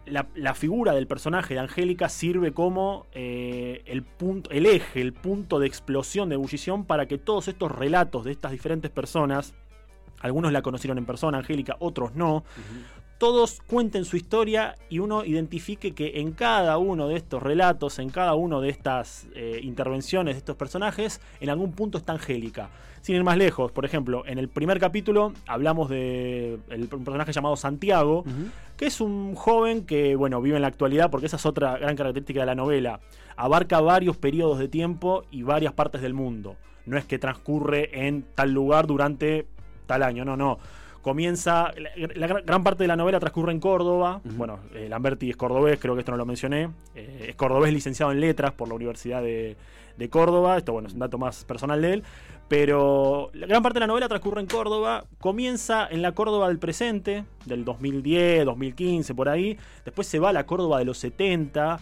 la, 0.07 0.55
figura 0.55 0.93
del 0.93 1.07
personaje 1.07 1.55
de 1.55 1.61
Angélica 1.61 2.09
sirve 2.09 2.53
como 2.53 3.07
eh, 3.13 3.83
el, 3.87 4.03
punto, 4.03 4.51
el 4.51 4.67
eje, 4.67 5.01
el 5.01 5.13
punto 5.13 5.59
de 5.59 5.67
explosión, 5.67 6.29
de 6.29 6.37
ebullición 6.37 6.85
para 6.85 7.07
que 7.07 7.19
todos 7.19 7.49
estos 7.49 7.73
relatos 7.73 8.25
de 8.25 8.33
estas 8.33 8.53
diferentes 8.53 8.91
personas, 8.91 9.55
algunos 10.21 10.53
la 10.53 10.63
conocieron 10.63 10.99
en 10.99 11.07
persona, 11.07 11.39
Angélica, 11.39 11.77
otros 11.81 12.15
no, 12.15 12.45
todos 13.19 13.63
cuenten 13.67 14.05
su 14.05 14.17
historia 14.17 14.75
y 14.91 14.99
uno 14.99 15.25
identifique 15.25 15.93
que 15.93 16.21
en 16.21 16.33
cada 16.33 16.77
uno 16.79 17.09
de 17.09 17.17
estos 17.17 17.43
relatos, 17.43 17.99
en 17.99 18.11
cada 18.11 18.35
uno 18.35 18.61
de 18.61 18.69
estas 18.69 19.27
eh, 19.35 19.61
intervenciones 19.63 20.35
de 20.35 20.39
estos 20.39 20.57
personajes, 20.57 21.21
en 21.41 21.51
algún 21.51 21.73
punto 21.73 21.99
está 21.99 22.13
Angélica. 22.13 22.71
Sin 23.01 23.17
ir 23.17 23.25
más 23.25 23.37
lejos, 23.37 23.73
por 23.73 23.85
ejemplo, 23.85 24.25
en 24.27 24.39
el 24.39 24.49
primer 24.49 24.81
capítulo 24.81 25.33
hablamos 25.47 25.89
de 25.89 26.59
un 26.69 27.05
personaje 27.05 27.33
llamado 27.33 27.57
Santiago, 27.57 28.25
que 28.77 28.87
es 28.87 29.01
un 29.01 29.37
joven 29.37 29.87
que, 29.87 30.17
bueno, 30.17 30.43
vive 30.43 30.57
en 30.57 30.63
la 30.63 30.69
actualidad, 30.69 31.09
porque 31.09 31.27
esa 31.27 31.37
es 31.37 31.47
otra 31.47 31.79
gran 31.79 31.95
característica 31.95 32.41
de 32.41 32.47
la 32.47 32.57
novela. 32.57 33.01
Abarca 33.37 33.81
varios 33.81 34.17
periodos 34.17 34.59
de 34.59 34.67
tiempo 34.67 35.23
y 35.31 35.43
varias 35.43 35.73
partes 35.73 36.03
del 36.03 36.15
mundo. 36.15 36.57
No 36.85 36.99
es 36.99 37.05
que 37.05 37.21
transcurre 37.21 38.07
en 38.07 38.25
tal 38.35 38.51
lugar 38.51 38.89
durante 38.89 39.47
tal 39.87 40.03
año, 40.03 40.25
no, 40.25 40.37
no 40.37 40.59
comienza, 41.07 41.73
la, 42.17 42.27
gran 42.27 42.65
parte 42.65 42.83
de 42.83 42.89
la 42.89 42.97
novela 42.97 43.21
transcurre 43.21 43.53
en 43.53 43.61
Córdoba, 43.61 44.21
bueno, 44.25 44.59
eh, 44.75 44.89
Lamberti 44.89 45.31
es 45.31 45.37
cordobés, 45.37 45.79
creo 45.79 45.95
que 45.95 46.01
esto 46.01 46.11
no 46.11 46.19
lo 46.19 46.27
mencioné, 46.27 46.71
eh, 46.97 47.27
es 47.29 47.37
cordobés 47.37 47.73
licenciado 47.73 48.11
en 48.11 48.19
letras 48.19 48.51
por 48.51 48.67
la 48.67 48.75
Universidad 48.75 49.23
de, 49.23 49.57
Córdoba, 50.11 50.57
esto 50.57 50.73
bueno, 50.73 50.89
es 50.89 50.95
un 50.95 50.99
dato 50.99 51.17
más 51.17 51.45
personal 51.45 51.81
de 51.81 51.93
él, 51.93 52.03
pero 52.49 53.31
la 53.35 53.47
gran 53.47 53.63
parte 53.63 53.77
de 53.77 53.83
la 53.83 53.87
novela 53.87 54.09
transcurre 54.09 54.41
en 54.41 54.49
Córdoba, 54.49 55.05
comienza 55.21 55.87
en 55.89 56.03
la 56.03 56.11
Córdoba 56.11 56.49
del 56.49 56.59
presente, 56.59 57.25
del 57.45 57.65
2010, 57.65 58.45
2015, 58.45 59.15
por 59.15 59.29
ahí, 59.29 59.57
después 59.85 60.09
se 60.09 60.19
va 60.19 60.31
a 60.31 60.33
la 60.33 60.45
Córdoba 60.45 60.81
de 60.81 60.87
los 60.87 60.99
70, 60.99 61.79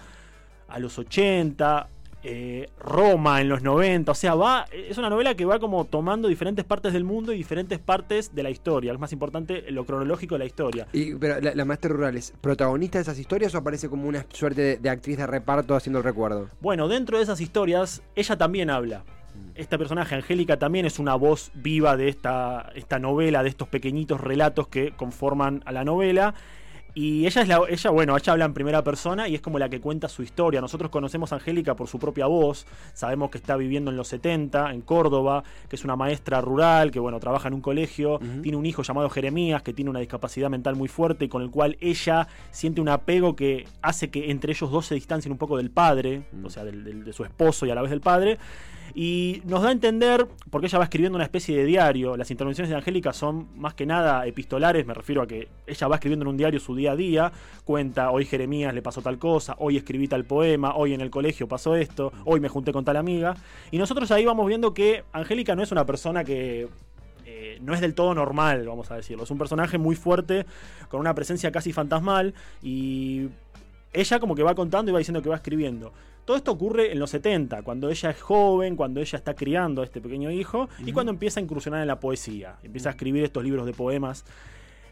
a 0.69 0.79
los 0.79 0.99
80, 0.99 1.89
eh, 2.27 2.71
Roma 2.79 3.43
en 3.43 3.51
los 3.51 3.63
90, 3.63 4.11
o 4.11 4.15
sea, 4.15 4.35
va, 4.35 4.65
es 4.73 4.97
una 4.97 5.11
novela 5.11 5.35
que 5.35 5.45
va 5.45 5.59
como 5.59 5.85
tomando 5.85 6.27
diferentes 6.29 6.65
partes 6.65 6.95
del 6.95 7.05
mundo 7.05 7.33
y 7.33 7.37
diferentes 7.37 7.79
partes 7.79 8.35
de 8.35 8.43
la 8.43 8.51
historia, 8.51 8.93
es 8.93 8.99
más 8.99 9.13
importante 9.13 9.71
lo 9.71 9.85
cronológico 9.85 10.35
de 10.35 10.39
la 10.39 10.45
historia. 10.47 10.87
Y, 10.93 11.15
pero 11.15 11.39
la, 11.41 11.65
maestra 11.67 11.91
rural 11.91 12.17
es 12.17 12.33
protagonista 12.41 12.99
de 12.99 13.03
esas 13.03 13.19
historias 13.19 13.55
o 13.55 13.59
aparece 13.59 13.91
como 13.91 14.09
una 14.09 14.25
suerte 14.33 14.79
de, 14.79 14.91
actriz 14.91 15.19
de 15.19 15.27
reparto 15.27 15.75
haciendo 15.75 15.99
el 15.99 16.05
recuerdo? 16.05 16.49
Bueno, 16.61 16.89
dentro 16.89 17.19
de 17.19 17.25
esas 17.25 17.41
historias, 17.43 18.03
ella 18.15 18.37
también 18.37 18.71
habla. 18.71 19.05
Mm. 19.35 19.51
Este 19.57 19.77
personaje, 19.77 20.15
Angélica, 20.15 20.59
también 20.59 20.87
es 20.87 20.99
una 20.99 21.15
voz 21.17 21.51
viva 21.55 21.97
de 21.97 22.09
esta, 22.09 22.73
esta 22.75 22.99
novela, 22.99 23.43
de 23.43 23.51
estos 23.51 23.69
pequeñitos 23.69 24.21
relatos 24.21 24.69
que 24.69 24.93
conforman 24.93 25.63
a 25.67 25.73
la 25.73 25.85
novela. 25.85 26.35
Y 26.95 27.27
ella 27.27 27.43
es 27.43 27.49
la, 27.49 27.61
ella, 27.69 27.91
bueno, 27.91 28.17
ella 28.17 28.33
habla 28.33 28.45
en 28.45 28.55
primera 28.55 28.85
persona 28.85 29.29
y 29.29 29.35
es 29.35 29.41
como 29.41 29.59
la 29.59 29.69
que 29.69 29.81
cuenta 29.81 30.09
su 30.09 30.23
historia. 30.23 30.61
Nosotros 30.61 30.91
conocemos 30.91 31.33
a 31.33 31.37
Angélica 31.37 31.75
por 31.75 31.89
su 31.89 31.99
propia 31.99 32.27
voz, 32.27 32.67
sabemos 32.93 33.31
que 33.31 33.39
está 33.39 33.57
viviendo 33.57 33.91
en 33.91 33.97
los 33.97 34.07
70, 34.09 34.73
en 34.73 34.81
Córdoba, 34.81 35.43
que 35.69 35.75
es 35.75 35.85
una 35.85 35.97
maestra 35.97 36.41
rural, 36.41 36.93
que 36.93 37.01
bueno, 37.01 37.19
trabaja 37.19 37.49
en 37.49 37.55
un 37.55 37.61
colegio, 37.61 38.21
tiene 38.43 38.57
un 38.57 38.65
hijo 38.65 38.83
llamado 38.83 39.11
Jeremías, 39.11 39.63
que 39.63 39.73
tiene 39.73 39.91
una 39.91 39.99
discapacidad 39.99 40.51
mental 40.51 40.77
muy 40.77 40.89
fuerte 40.89 41.25
y 41.25 41.29
con 41.29 41.43
el 41.43 41.51
cual 41.51 41.77
ella 41.81 42.29
siente 42.53 42.81
un 42.81 42.89
apego 42.89 43.35
que 43.35 43.67
hace 43.83 44.11
que 44.11 44.31
entre 44.31 44.53
ellos 44.53 44.71
dos 44.71 44.87
se 44.87 44.95
distancien 44.95 45.33
un 45.33 45.39
poco 45.39 45.57
del 45.57 45.71
padre, 45.71 46.23
o 46.45 46.51
sea, 46.51 46.65
de 46.65 47.13
su 47.13 47.25
esposo 47.25 47.67
y 47.67 47.71
a 47.71 47.75
la 47.75 47.83
vez 47.83 47.91
del 47.91 48.01
padre. 48.01 48.39
Y 48.95 49.43
nos 49.45 49.63
da 49.63 49.69
a 49.69 49.73
entender, 49.73 50.27
porque 50.51 50.67
ella 50.67 50.79
va 50.79 50.85
escribiendo 50.85 51.17
una 51.17 51.25
especie 51.25 51.57
de 51.57 51.65
diario, 51.65 52.17
las 52.17 52.31
intervenciones 52.31 52.71
de 52.71 52.77
Angélica 52.77 53.13
son 53.13 53.49
más 53.57 53.75
que 53.75 53.87
nada 53.87 54.27
epistolares, 54.27 54.87
me 54.87 54.95
refiero 54.95 55.23
a 55.23 55.27
que 55.27 55.49
ella 55.67 55.89
va 55.89 55.97
escribiendo 55.97 56.25
en 56.25 56.29
un 56.29 56.37
diario 56.37 56.61
su 56.61 56.75
día 56.75 56.93
a 56.93 56.97
día, 56.97 57.33
cuenta, 57.65 58.11
hoy 58.11 58.25
Jeremías 58.25 58.75
le 58.75 58.83
pasó 58.83 59.03
tal 59.03 59.19
cosa, 59.19 59.57
hoy 59.59 59.77
escribí 59.77 60.09
tal 60.09 60.25
poema, 60.25 60.75
hoy 60.77 60.95
en 60.95 61.01
el 61.01 61.11
colegio 61.11 61.49
pasó 61.49 61.77
esto, 61.77 62.13
hoy 62.25 62.41
me 62.41 62.49
junté 62.49 62.73
con 62.73 62.85
tal 62.85 62.97
amiga. 62.97 63.35
Y 63.71 63.79
nosotros 63.79 64.11
ahí 64.11 64.25
vamos 64.25 64.47
viendo 64.47 64.75
que 64.75 65.05
Angélica 65.13 65.55
no 65.55 65.63
es 65.63 65.73
una 65.73 65.85
persona 65.87 66.25
que 66.25 66.69
eh, 67.27 67.59
no 67.61 67.75
es 67.75 67.81
del 67.81 67.95
todo 67.95 68.15
normal, 68.15 68.67
vamos 68.67 68.91
a 68.91 68.97
decirlo. 68.97 69.25
Es 69.25 69.31
un 69.31 69.39
personaje 69.39 69.79
muy 69.79 69.97
fuerte, 69.97 70.47
con 70.89 71.01
una 71.01 71.15
presencia 71.15 71.51
casi 71.51 71.73
fantasmal 71.73 72.35
y 72.63 73.29
ella 73.95 74.19
como 74.19 74.35
que 74.35 74.43
va 74.43 74.55
contando 74.55 74.91
y 74.91 74.93
va 74.93 74.99
diciendo 74.99 75.23
que 75.23 75.29
va 75.29 75.37
escribiendo. 75.37 75.93
Todo 76.25 76.37
esto 76.37 76.51
ocurre 76.51 76.93
en 76.93 76.99
los 76.99 77.11
70, 77.11 77.63
cuando 77.63 77.91
ella 77.91 78.11
es 78.11 78.21
joven, 78.21 78.77
cuando 78.77 79.01
ella 79.01 79.17
está 79.17 79.35
criando 79.35 79.83
a 79.83 79.85
este 79.85 80.01
pequeño 80.01 80.31
hijo 80.31 80.69
y 80.85 80.93
cuando 80.93 81.13
empieza 81.13 81.39
a 81.39 81.43
incursionar 81.43 81.81
en 81.81 81.87
la 81.87 82.01
poesía, 82.01 82.57
empieza 82.63 82.89
a 82.89 82.93
escribir 82.93 83.25
estos 83.25 83.45
libros 83.45 83.67
de 83.67 83.73
poemas. 83.73 84.25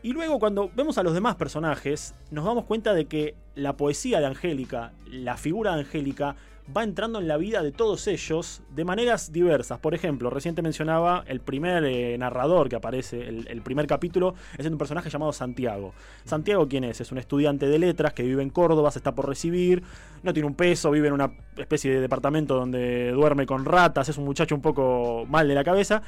Y 0.02 0.12
luego 0.12 0.38
cuando 0.38 0.70
vemos 0.74 0.98
a 0.98 1.02
los 1.02 1.14
demás 1.14 1.36
personajes, 1.36 2.14
nos 2.30 2.44
damos 2.44 2.64
cuenta 2.64 2.92
de 2.92 3.06
que 3.06 3.34
la 3.54 3.76
poesía 3.76 4.20
de 4.20 4.26
Angélica, 4.26 4.92
la 5.06 5.36
figura 5.36 5.74
de 5.74 5.80
Angélica, 5.80 6.36
va 6.74 6.84
entrando 6.84 7.18
en 7.18 7.28
la 7.28 7.36
vida 7.36 7.62
de 7.62 7.72
todos 7.72 8.06
ellos 8.06 8.62
de 8.70 8.84
maneras 8.84 9.32
diversas. 9.32 9.78
Por 9.78 9.94
ejemplo, 9.94 10.30
reciente 10.30 10.62
mencionaba 10.62 11.24
el 11.26 11.40
primer 11.40 11.84
eh, 11.84 12.16
narrador 12.18 12.68
que 12.68 12.76
aparece, 12.76 13.28
el, 13.28 13.46
el, 13.48 13.62
primer 13.62 13.86
capítulo, 13.86 14.34
es 14.56 14.66
un 14.66 14.78
personaje 14.78 15.10
llamado 15.10 15.32
Santiago. 15.32 15.92
Santiago, 16.24 16.68
¿quién 16.68 16.84
es? 16.84 17.00
Es 17.00 17.10
un 17.12 17.18
estudiante 17.18 17.66
de 17.66 17.78
letras 17.78 18.12
que 18.12 18.22
vive 18.22 18.42
en 18.42 18.50
Córdoba, 18.50 18.90
se 18.90 19.00
está 19.00 19.14
por 19.14 19.28
recibir, 19.28 19.82
no 20.22 20.32
tiene 20.32 20.46
un 20.46 20.54
peso, 20.54 20.90
vive 20.90 21.08
en 21.08 21.14
una 21.14 21.32
especie 21.56 21.92
de 21.92 22.00
departamento 22.00 22.54
donde 22.54 23.10
duerme 23.10 23.44
con 23.44 23.64
ratas, 23.64 24.08
es 24.08 24.16
un 24.16 24.24
muchacho 24.24 24.54
un 24.54 24.62
poco 24.62 25.26
mal 25.28 25.48
de 25.48 25.54
la 25.54 25.64
cabeza. 25.64 26.02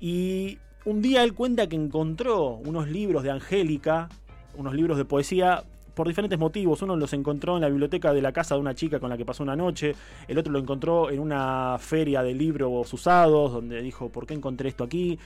Y 0.00 0.58
un 0.84 1.00
día 1.00 1.22
él 1.22 1.34
cuenta 1.34 1.68
que 1.68 1.76
encontró 1.76 2.56
unos 2.64 2.88
libros 2.88 3.22
de 3.22 3.30
Angélica, 3.30 4.08
unos 4.56 4.74
libros 4.74 4.98
de 4.98 5.04
poesía 5.04 5.64
por 5.96 6.06
diferentes 6.06 6.38
motivos. 6.38 6.82
Uno 6.82 6.94
los 6.94 7.12
encontró 7.14 7.56
en 7.56 7.62
la 7.62 7.68
biblioteca 7.68 8.12
de 8.12 8.20
la 8.20 8.30
casa 8.30 8.54
de 8.54 8.60
una 8.60 8.74
chica 8.74 9.00
con 9.00 9.08
la 9.08 9.16
que 9.16 9.24
pasó 9.24 9.42
una 9.42 9.56
noche, 9.56 9.94
el 10.28 10.36
otro 10.36 10.52
lo 10.52 10.58
encontró 10.58 11.10
en 11.10 11.18
una 11.18 11.78
feria 11.80 12.22
de 12.22 12.34
libros 12.34 12.92
usados, 12.92 13.50
donde 13.50 13.80
dijo, 13.80 14.10
¿por 14.10 14.26
qué 14.26 14.34
encontré 14.34 14.68
esto 14.68 14.84
aquí? 14.84 15.18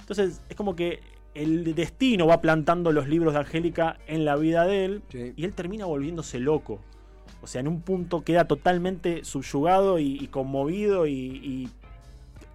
Entonces 0.00 0.42
es 0.48 0.54
como 0.54 0.76
que 0.76 1.00
el 1.34 1.74
destino 1.74 2.26
va 2.26 2.42
plantando 2.42 2.92
los 2.92 3.08
libros 3.08 3.32
de 3.32 3.40
Angélica 3.40 3.96
en 4.06 4.26
la 4.26 4.36
vida 4.36 4.66
de 4.66 4.84
él 4.84 5.02
sí. 5.08 5.32
y 5.36 5.44
él 5.44 5.54
termina 5.54 5.86
volviéndose 5.86 6.38
loco. 6.38 6.80
O 7.42 7.46
sea, 7.46 7.62
en 7.62 7.68
un 7.68 7.80
punto 7.80 8.22
queda 8.22 8.44
totalmente 8.44 9.24
subyugado 9.24 9.98
y, 9.98 10.18
y 10.20 10.26
conmovido 10.26 11.06
y, 11.06 11.12
y 11.12 11.70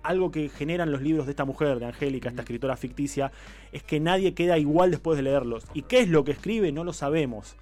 algo 0.05 0.31
que 0.31 0.49
generan 0.49 0.91
los 0.91 1.01
libros 1.01 1.25
de 1.25 1.31
esta 1.31 1.45
mujer, 1.45 1.79
de 1.79 1.85
Angélica, 1.85 2.29
esta 2.29 2.41
escritora 2.41 2.77
ficticia, 2.77 3.31
es 3.71 3.83
que 3.83 3.99
nadie 3.99 4.33
queda 4.33 4.57
igual 4.57 4.91
después 4.91 5.17
de 5.17 5.23
leerlos. 5.23 5.65
¿Y 5.73 5.83
qué 5.83 5.99
es 5.99 6.09
lo 6.09 6.23
que 6.23 6.31
escribe? 6.31 6.71
No 6.71 6.83
lo 6.83 6.93
sabemos. 6.93 7.55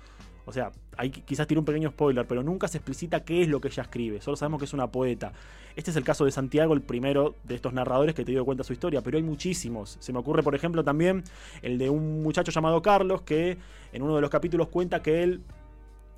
O 0.46 0.52
sea, 0.52 0.72
hay, 0.98 1.10
quizás 1.10 1.48
tiene 1.48 1.60
un 1.60 1.66
pequeño 1.66 1.90
spoiler, 1.90 2.28
pero 2.28 2.44
nunca 2.44 2.68
se 2.68 2.78
explicita 2.78 3.24
qué 3.24 3.42
es 3.42 3.48
lo 3.48 3.62
que 3.62 3.70
ella 3.70 3.84
escribe. 3.84 4.22
Solo 4.22 4.36
sabemos 4.36 4.60
que 4.60 4.66
es 4.66 4.74
una 4.74 4.88
poeta. 4.88 5.32
Este 5.76 5.92
es 5.92 5.98
el 5.98 6.04
caso 6.04 6.26
de 6.26 6.32
Santiago, 6.32 6.74
el 6.74 6.82
primero 6.82 7.36
de 7.46 7.56
estos 7.56 7.74
narradores 7.74 8.14
que 8.14 8.26
te 8.26 8.32
dio 8.32 8.44
cuenta 8.46 8.64
su 8.64 8.74
historia, 8.74 9.02
pero 9.02 9.18
hay 9.18 9.24
muchísimos. 9.24 9.98
Se 10.00 10.12
me 10.12 10.20
ocurre, 10.20 10.44
por 10.44 10.54
ejemplo, 10.54 10.84
también 10.84 11.24
el 11.62 11.78
de 11.78 11.90
un 11.90 12.22
muchacho 12.22 12.52
llamado 12.52 12.82
Carlos, 12.82 13.22
que 13.22 13.58
en 13.94 14.02
uno 14.02 14.16
de 14.16 14.22
los 14.22 14.30
capítulos 14.30 14.68
cuenta 14.68 15.02
que 15.02 15.24
él 15.24 15.42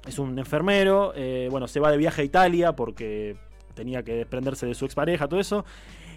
es 0.08 0.20
un 0.20 0.38
enfermero, 0.40 1.14
eh, 1.16 1.48
bueno, 1.52 1.68
se 1.68 1.80
va 1.80 1.92
de 1.92 1.98
viaje 1.98 2.24
a 2.24 2.26
Italia 2.26 2.76
porque 2.76 3.38
tenía 3.76 4.04
que 4.04 4.16
desprenderse 4.16 4.66
de 4.66 4.74
su 4.74 4.86
expareja, 4.86 5.28
todo 5.28 5.40
eso. 5.40 5.66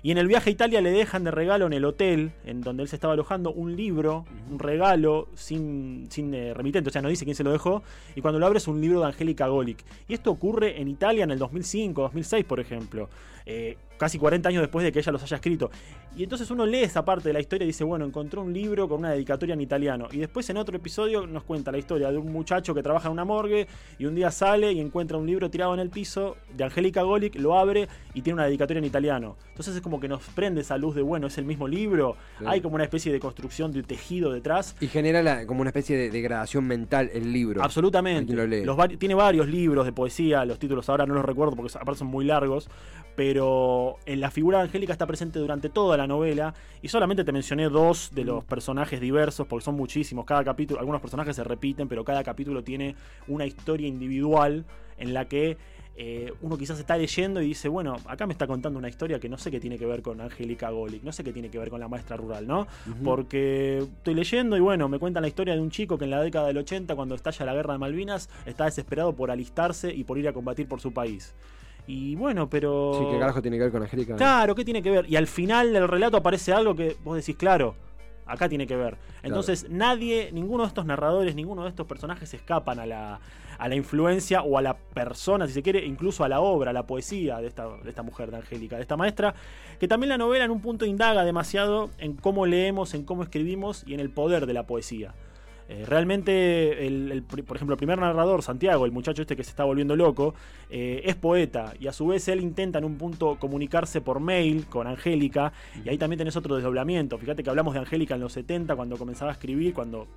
Y 0.02 0.10
en 0.10 0.18
el 0.18 0.26
viaje 0.26 0.50
a 0.50 0.52
Italia 0.52 0.80
le 0.80 0.90
dejan 0.90 1.24
de 1.24 1.30
regalo 1.30 1.66
en 1.66 1.72
el 1.72 1.84
hotel 1.84 2.32
en 2.44 2.60
donde 2.60 2.82
él 2.82 2.88
se 2.88 2.96
estaba 2.96 3.14
alojando 3.14 3.52
un 3.52 3.76
libro, 3.76 4.24
un 4.50 4.58
regalo 4.58 5.28
sin, 5.34 6.06
sin 6.10 6.34
eh, 6.34 6.54
remitente, 6.54 6.90
o 6.90 6.92
sea, 6.92 7.02
no 7.02 7.08
dice 7.08 7.24
quién 7.24 7.36
se 7.36 7.44
lo 7.44 7.52
dejó. 7.52 7.82
Y 8.14 8.20
cuando 8.20 8.38
lo 8.38 8.46
abre 8.46 8.58
es 8.58 8.68
un 8.68 8.80
libro 8.80 9.00
de 9.00 9.06
Angélica 9.06 9.46
Golic. 9.48 9.84
Y 10.08 10.14
esto 10.14 10.30
ocurre 10.30 10.80
en 10.80 10.88
Italia 10.88 11.24
en 11.24 11.30
el 11.30 11.38
2005, 11.38 12.02
2006, 12.02 12.44
por 12.44 12.60
ejemplo. 12.60 13.08
Eh, 13.46 13.76
casi 13.98 14.18
40 14.18 14.48
años 14.48 14.62
después 14.62 14.84
de 14.84 14.92
que 14.92 15.00
ella 15.00 15.12
los 15.12 15.22
haya 15.22 15.36
escrito. 15.36 15.70
Y 16.16 16.22
entonces 16.22 16.50
uno 16.50 16.64
lee 16.64 16.82
esa 16.82 17.04
parte 17.04 17.28
de 17.28 17.32
la 17.32 17.40
historia 17.40 17.64
y 17.64 17.68
dice, 17.68 17.84
bueno, 17.84 18.04
encontró 18.04 18.42
un 18.42 18.52
libro 18.52 18.88
con 18.88 19.00
una 19.00 19.10
dedicatoria 19.10 19.52
en 19.52 19.60
italiano. 19.60 20.08
Y 20.10 20.18
después 20.18 20.48
en 20.50 20.56
otro 20.56 20.76
episodio 20.76 21.26
nos 21.26 21.44
cuenta 21.44 21.70
la 21.70 21.78
historia 21.78 22.10
de 22.10 22.16
un 22.16 22.32
muchacho 22.32 22.74
que 22.74 22.82
trabaja 22.82 23.08
en 23.08 23.12
una 23.12 23.24
morgue 23.24 23.66
y 23.98 24.06
un 24.06 24.14
día 24.14 24.30
sale 24.30 24.72
y 24.72 24.80
encuentra 24.80 25.18
un 25.18 25.26
libro 25.26 25.50
tirado 25.50 25.74
en 25.74 25.80
el 25.80 25.90
piso 25.90 26.36
de 26.56 26.64
Angélica 26.64 27.02
Golic, 27.02 27.36
lo 27.36 27.58
abre 27.58 27.88
y 28.14 28.22
tiene 28.22 28.34
una 28.34 28.46
dedicatoria 28.46 28.78
en 28.78 28.84
italiano. 28.84 29.36
Entonces 29.48 29.76
es 29.76 29.80
como 29.80 30.00
que 30.00 30.08
nos 30.08 30.22
prende 30.22 30.60
esa 30.60 30.78
luz 30.78 30.94
de, 30.94 31.02
bueno, 31.02 31.26
es 31.26 31.38
el 31.38 31.44
mismo 31.44 31.66
libro, 31.68 32.16
sí. 32.38 32.44
hay 32.46 32.60
como 32.60 32.76
una 32.76 32.84
especie 32.84 33.12
de 33.12 33.20
construcción 33.20 33.72
de 33.72 33.82
tejido 33.82 34.32
detrás. 34.32 34.76
Y 34.80 34.86
genera 34.86 35.22
la, 35.22 35.46
como 35.46 35.60
una 35.60 35.70
especie 35.70 35.96
de 35.96 36.10
degradación 36.10 36.66
mental 36.66 37.10
el 37.12 37.32
libro. 37.32 37.62
Absolutamente. 37.62 38.34
Los, 38.64 38.76
tiene 38.98 39.14
varios 39.14 39.48
libros 39.48 39.84
de 39.84 39.92
poesía, 39.92 40.44
los 40.44 40.58
títulos 40.58 40.88
ahora 40.88 41.06
no 41.06 41.14
los 41.14 41.24
recuerdo 41.24 41.56
porque 41.56 41.76
aparte 41.76 41.98
son 41.98 42.08
muy 42.08 42.24
largos, 42.24 42.68
pero 43.16 43.87
en 44.06 44.20
la 44.20 44.30
figura 44.30 44.58
de 44.58 44.64
Angélica 44.64 44.92
está 44.92 45.06
presente 45.06 45.38
durante 45.38 45.68
toda 45.68 45.96
la 45.96 46.06
novela 46.06 46.54
y 46.82 46.88
solamente 46.88 47.24
te 47.24 47.32
mencioné 47.32 47.68
dos 47.68 48.10
de 48.14 48.24
los 48.24 48.44
personajes 48.44 49.00
diversos 49.00 49.46
porque 49.46 49.64
son 49.64 49.76
muchísimos. 49.76 50.24
Cada 50.24 50.44
capítulo, 50.44 50.80
algunos 50.80 51.00
personajes 51.00 51.36
se 51.36 51.44
repiten, 51.44 51.88
pero 51.88 52.04
cada 52.04 52.22
capítulo 52.24 52.62
tiene 52.62 52.94
una 53.26 53.46
historia 53.46 53.88
individual 53.88 54.64
en 54.98 55.14
la 55.14 55.26
que 55.26 55.56
eh, 56.00 56.32
uno 56.42 56.56
quizás 56.56 56.78
está 56.78 56.96
leyendo 56.96 57.42
y 57.42 57.48
dice, 57.48 57.68
bueno, 57.68 57.96
acá 58.06 58.24
me 58.24 58.32
está 58.32 58.46
contando 58.46 58.78
una 58.78 58.88
historia 58.88 59.18
que 59.18 59.28
no 59.28 59.36
sé 59.36 59.50
qué 59.50 59.58
tiene 59.58 59.76
que 59.76 59.84
ver 59.84 60.00
con 60.00 60.20
Angélica 60.20 60.70
Golic, 60.70 61.02
no 61.02 61.10
sé 61.10 61.24
qué 61.24 61.32
tiene 61.32 61.50
que 61.50 61.58
ver 61.58 61.70
con 61.70 61.80
la 61.80 61.88
maestra 61.88 62.16
rural, 62.16 62.46
¿no? 62.46 62.60
Uh 62.60 62.90
-huh. 62.90 63.02
Porque 63.02 63.78
estoy 63.78 64.14
leyendo 64.14 64.56
y 64.56 64.60
bueno, 64.60 64.88
me 64.88 65.00
cuentan 65.00 65.22
la 65.22 65.28
historia 65.28 65.54
de 65.54 65.60
un 65.60 65.72
chico 65.72 65.98
que 65.98 66.04
en 66.04 66.12
la 66.12 66.22
década 66.22 66.46
del 66.46 66.58
80, 66.58 66.94
cuando 66.94 67.16
estalla 67.16 67.44
la 67.44 67.52
guerra 67.52 67.72
de 67.72 67.80
Malvinas, 67.80 68.30
está 68.46 68.66
desesperado 68.66 69.12
por 69.14 69.32
alistarse 69.32 69.92
y 69.92 70.04
por 70.04 70.18
ir 70.18 70.28
a 70.28 70.32
combatir 70.32 70.68
por 70.68 70.80
su 70.80 70.92
país. 70.92 71.34
Y 71.88 72.16
bueno, 72.16 72.50
pero. 72.50 72.92
Sí, 72.98 73.06
¿qué 73.10 73.18
carajo 73.18 73.40
tiene 73.40 73.56
que 73.56 73.62
ver 73.62 73.72
con 73.72 73.82
Angélica? 73.82 74.14
Claro, 74.14 74.54
¿qué 74.54 74.62
tiene 74.62 74.82
que 74.82 74.90
ver? 74.90 75.10
Y 75.10 75.16
al 75.16 75.26
final 75.26 75.72
del 75.72 75.88
relato 75.88 76.18
aparece 76.18 76.52
algo 76.52 76.76
que 76.76 76.96
vos 77.02 77.16
decís, 77.16 77.34
claro, 77.34 77.74
acá 78.26 78.46
tiene 78.46 78.66
que 78.66 78.76
ver. 78.76 78.98
Entonces, 79.22 79.62
claro. 79.62 79.76
nadie, 79.76 80.30
ninguno 80.32 80.64
de 80.64 80.68
estos 80.68 80.84
narradores, 80.84 81.34
ninguno 81.34 81.62
de 81.62 81.70
estos 81.70 81.86
personajes 81.86 82.32
escapan 82.34 82.78
a 82.78 82.84
la, 82.84 83.20
a 83.56 83.68
la 83.68 83.74
influencia 83.74 84.42
o 84.42 84.58
a 84.58 84.62
la 84.62 84.76
persona, 84.76 85.46
si 85.46 85.54
se 85.54 85.62
quiere, 85.62 85.82
incluso 85.86 86.24
a 86.24 86.28
la 86.28 86.40
obra, 86.40 86.70
a 86.70 86.74
la 86.74 86.86
poesía 86.86 87.38
de 87.40 87.46
esta, 87.46 87.66
de 87.66 87.88
esta 87.88 88.02
mujer, 88.02 88.30
de 88.30 88.36
Angélica, 88.36 88.76
de 88.76 88.82
esta 88.82 88.98
maestra, 88.98 89.34
que 89.80 89.88
también 89.88 90.10
la 90.10 90.18
novela 90.18 90.44
en 90.44 90.50
un 90.50 90.60
punto 90.60 90.84
indaga 90.84 91.24
demasiado 91.24 91.88
en 91.96 92.12
cómo 92.12 92.44
leemos, 92.44 92.92
en 92.92 93.04
cómo 93.04 93.22
escribimos 93.22 93.82
y 93.86 93.94
en 93.94 94.00
el 94.00 94.10
poder 94.10 94.44
de 94.44 94.52
la 94.52 94.66
poesía. 94.66 95.14
Eh, 95.68 95.84
realmente, 95.86 96.86
el, 96.86 97.12
el, 97.12 97.22
por 97.22 97.56
ejemplo, 97.56 97.74
el 97.74 97.78
primer 97.78 97.98
narrador, 97.98 98.42
Santiago, 98.42 98.86
el 98.86 98.92
muchacho 98.92 99.22
este 99.22 99.36
que 99.36 99.44
se 99.44 99.50
está 99.50 99.64
volviendo 99.64 99.96
loco, 99.96 100.34
eh, 100.70 101.02
es 101.04 101.14
poeta 101.14 101.74
y 101.78 101.88
a 101.88 101.92
su 101.92 102.06
vez 102.06 102.26
él 102.28 102.40
intenta 102.40 102.78
en 102.78 102.84
un 102.84 102.96
punto 102.96 103.36
comunicarse 103.38 104.00
por 104.00 104.18
mail 104.18 104.66
con 104.66 104.86
Angélica 104.86 105.52
y 105.84 105.88
ahí 105.90 105.98
también 105.98 106.18
tenés 106.18 106.36
otro 106.36 106.56
desdoblamiento. 106.56 107.18
Fíjate 107.18 107.42
que 107.42 107.50
hablamos 107.50 107.74
de 107.74 107.80
Angélica 107.80 108.14
en 108.14 108.20
los 108.20 108.32
70 108.32 108.76
cuando 108.76 108.96
comenzaba 108.96 109.30
a 109.30 109.34
escribir, 109.34 109.74
cuando 109.74 110.08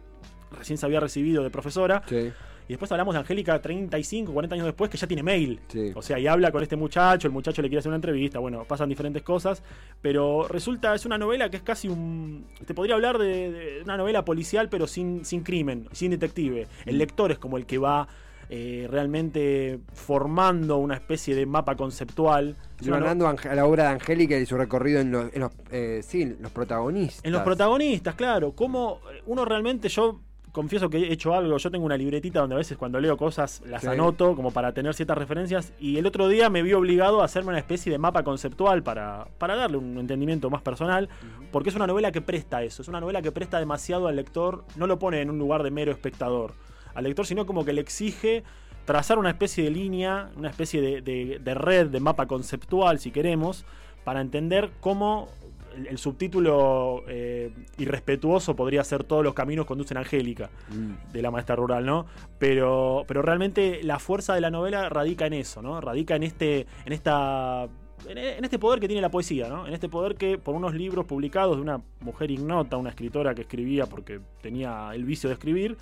recién 0.52 0.78
se 0.78 0.86
había 0.86 1.00
recibido 1.00 1.44
de 1.44 1.50
profesora. 1.50 2.04
Sí. 2.08 2.32
Y 2.68 2.74
después 2.74 2.90
hablamos 2.92 3.14
de 3.14 3.20
Angélica 3.20 3.62
35, 3.62 4.32
40 4.32 4.56
años 4.56 4.66
después, 4.66 4.90
que 4.90 4.98
ya 4.98 5.06
tiene 5.06 5.24
mail. 5.24 5.60
Sí. 5.68 5.92
O 5.94 6.02
sea, 6.02 6.18
y 6.20 6.28
habla 6.28 6.52
con 6.52 6.64
este 6.64 6.78
muchacho, 6.78 7.28
el 7.28 7.34
muchacho 7.34 7.62
le 7.62 7.68
quiere 7.68 7.80
hacer 7.80 7.90
una 7.90 7.98
entrevista, 7.98 8.40
bueno, 8.40 8.64
pasan 8.64 8.88
diferentes 8.88 9.24
cosas, 9.24 9.62
pero 10.02 10.48
resulta, 10.48 10.96
es 10.96 11.06
una 11.06 11.18
novela 11.18 11.50
que 11.50 11.58
es 11.58 11.64
casi 11.64 11.90
un... 11.90 12.46
Te 12.66 12.74
podría 12.74 12.96
hablar 12.96 13.18
de, 13.18 13.52
de 13.52 13.82
una 13.84 13.98
novela 13.98 14.24
policial, 14.24 14.70
pero 14.70 14.88
sin, 14.88 15.26
sin 15.26 15.44
crimen, 15.44 15.90
sin 15.92 16.12
detective. 16.12 16.68
El 16.86 16.98
lector 16.98 17.32
es 17.32 17.40
como 17.40 17.58
el 17.58 17.66
que 17.66 17.78
va... 17.78 18.08
Eh, 18.54 18.86
realmente 18.92 19.80
formando 19.94 20.76
una 20.76 20.96
especie 20.96 21.34
de 21.34 21.46
mapa 21.46 21.78
conceptual. 21.78 22.58
Ganando 22.82 23.26
a 23.26 23.56
la 23.56 23.66
obra 23.66 23.84
de 23.84 23.90
Angélica 23.92 24.38
y 24.38 24.46
su 24.46 24.58
recorrido 24.58 25.00
en 25.00 25.10
los, 25.10 25.34
en 25.34 25.40
los 25.40 25.52
eh, 25.72 26.02
sí, 26.04 26.36
los 26.38 26.52
protagonistas. 26.52 27.24
En 27.24 27.32
los 27.32 27.44
protagonistas, 27.44 28.14
claro. 28.16 28.52
Como 28.52 29.00
uno 29.26 29.46
realmente, 29.46 29.88
yo 29.88 30.20
confieso 30.52 30.90
que 30.90 30.98
he 30.98 31.14
hecho 31.14 31.34
algo. 31.34 31.58
Yo 31.58 31.72
tengo 31.72 31.86
una 31.86 31.98
libretita 31.98 32.40
donde 32.40 32.56
a 32.56 32.58
veces 32.58 32.78
cuando 32.78 33.00
leo 33.00 33.18
cosas 33.18 33.62
las 33.66 33.82
sí. 33.82 33.88
anoto 33.88 34.36
como 34.36 34.52
para 34.52 34.74
tener 34.74 34.94
ciertas 34.94 35.18
referencias. 35.18 35.74
Y 35.80 35.98
el 35.98 36.06
otro 36.06 36.28
día 36.28 36.50
me 36.50 36.62
vi 36.62 36.74
obligado 36.74 37.22
a 37.22 37.26
hacerme 37.26 37.50
una 37.50 37.60
especie 37.60 37.92
de 37.92 37.98
mapa 37.98 38.24
conceptual 38.24 38.84
para, 38.84 39.28
para 39.38 39.56
darle 39.56 39.78
un 39.78 39.98
entendimiento 39.98 40.50
más 40.50 40.62
personal. 40.62 41.06
Uh 41.06 41.44
-huh. 41.44 41.48
Porque 41.52 41.70
es 41.70 41.76
una 41.76 41.88
novela 41.88 42.12
que 42.12 42.22
presta 42.22 42.64
eso. 42.64 42.82
Es 42.82 42.88
una 42.88 43.00
novela 43.00 43.22
que 43.22 43.32
presta 43.32 43.60
demasiado 43.60 44.08
al 44.08 44.16
lector. 44.16 44.66
No 44.76 44.88
lo 44.88 45.00
pone 45.00 45.22
en 45.22 45.30
un 45.30 45.40
lugar 45.40 45.64
de 45.64 45.72
mero 45.72 45.92
espectador 45.92 46.54
al 46.94 47.04
lector, 47.06 47.26
sino 47.26 47.46
como 47.46 47.64
que 47.64 47.74
le 47.74 47.82
exige 47.82 48.44
trazar 48.86 49.18
una 49.18 49.30
especie 49.30 49.64
de 49.64 49.70
línea, 49.70 50.32
una 50.36 50.50
especie 50.50 50.82
de, 50.82 51.02
de, 51.02 51.40
de 51.40 51.54
red, 51.54 51.88
de 51.88 52.00
mapa 52.00 52.26
conceptual, 52.26 53.00
si 53.00 53.12
queremos, 53.12 53.66
para 54.04 54.22
entender 54.22 54.72
cómo 54.80 55.30
el, 55.76 55.88
el 55.88 55.98
subtítulo 55.98 57.04
eh, 57.08 57.52
irrespetuoso 57.78 58.56
podría 58.56 58.84
ser 58.84 59.04
Todos 59.04 59.24
los 59.24 59.34
caminos 59.34 59.66
conducen 59.66 59.98
a 59.98 60.02
Angélica, 60.02 60.50
mm. 60.70 61.12
de 61.12 61.22
la 61.22 61.32
maestra 61.32 61.56
rural, 61.56 61.86
¿no? 61.86 62.06
Pero, 62.40 63.04
pero 63.08 63.22
realmente 63.22 63.82
la 63.84 64.00
fuerza 64.00 64.36
de 64.36 64.42
la 64.42 64.50
novela 64.50 64.90
radica 64.90 65.26
en 65.26 65.34
eso, 65.34 65.62
¿no? 65.62 65.82
Radica 65.82 66.16
en, 66.16 66.24
este, 66.24 66.68
en 66.86 66.94
esta 66.94 67.68
en 68.08 68.44
este 68.44 68.58
poder 68.58 68.80
que 68.80 68.88
tiene 68.88 69.02
la 69.02 69.12
poesía, 69.12 69.48
¿no? 69.48 69.68
En 69.68 69.74
este 69.74 69.88
poder 69.88 70.16
que 70.16 70.38
por 70.38 70.56
unos 70.56 70.74
libros 70.74 71.06
publicados 71.06 71.58
de 71.58 71.62
una 71.62 71.82
mujer 72.00 72.32
ignota, 72.32 72.78
una 72.78 72.90
escritora 72.90 73.36
que 73.36 73.42
escribía 73.42 73.86
porque 73.86 74.20
tenía 74.42 74.90
el 74.94 75.06
vicio 75.06 75.30
de 75.30 75.36
escribir, 75.36 75.78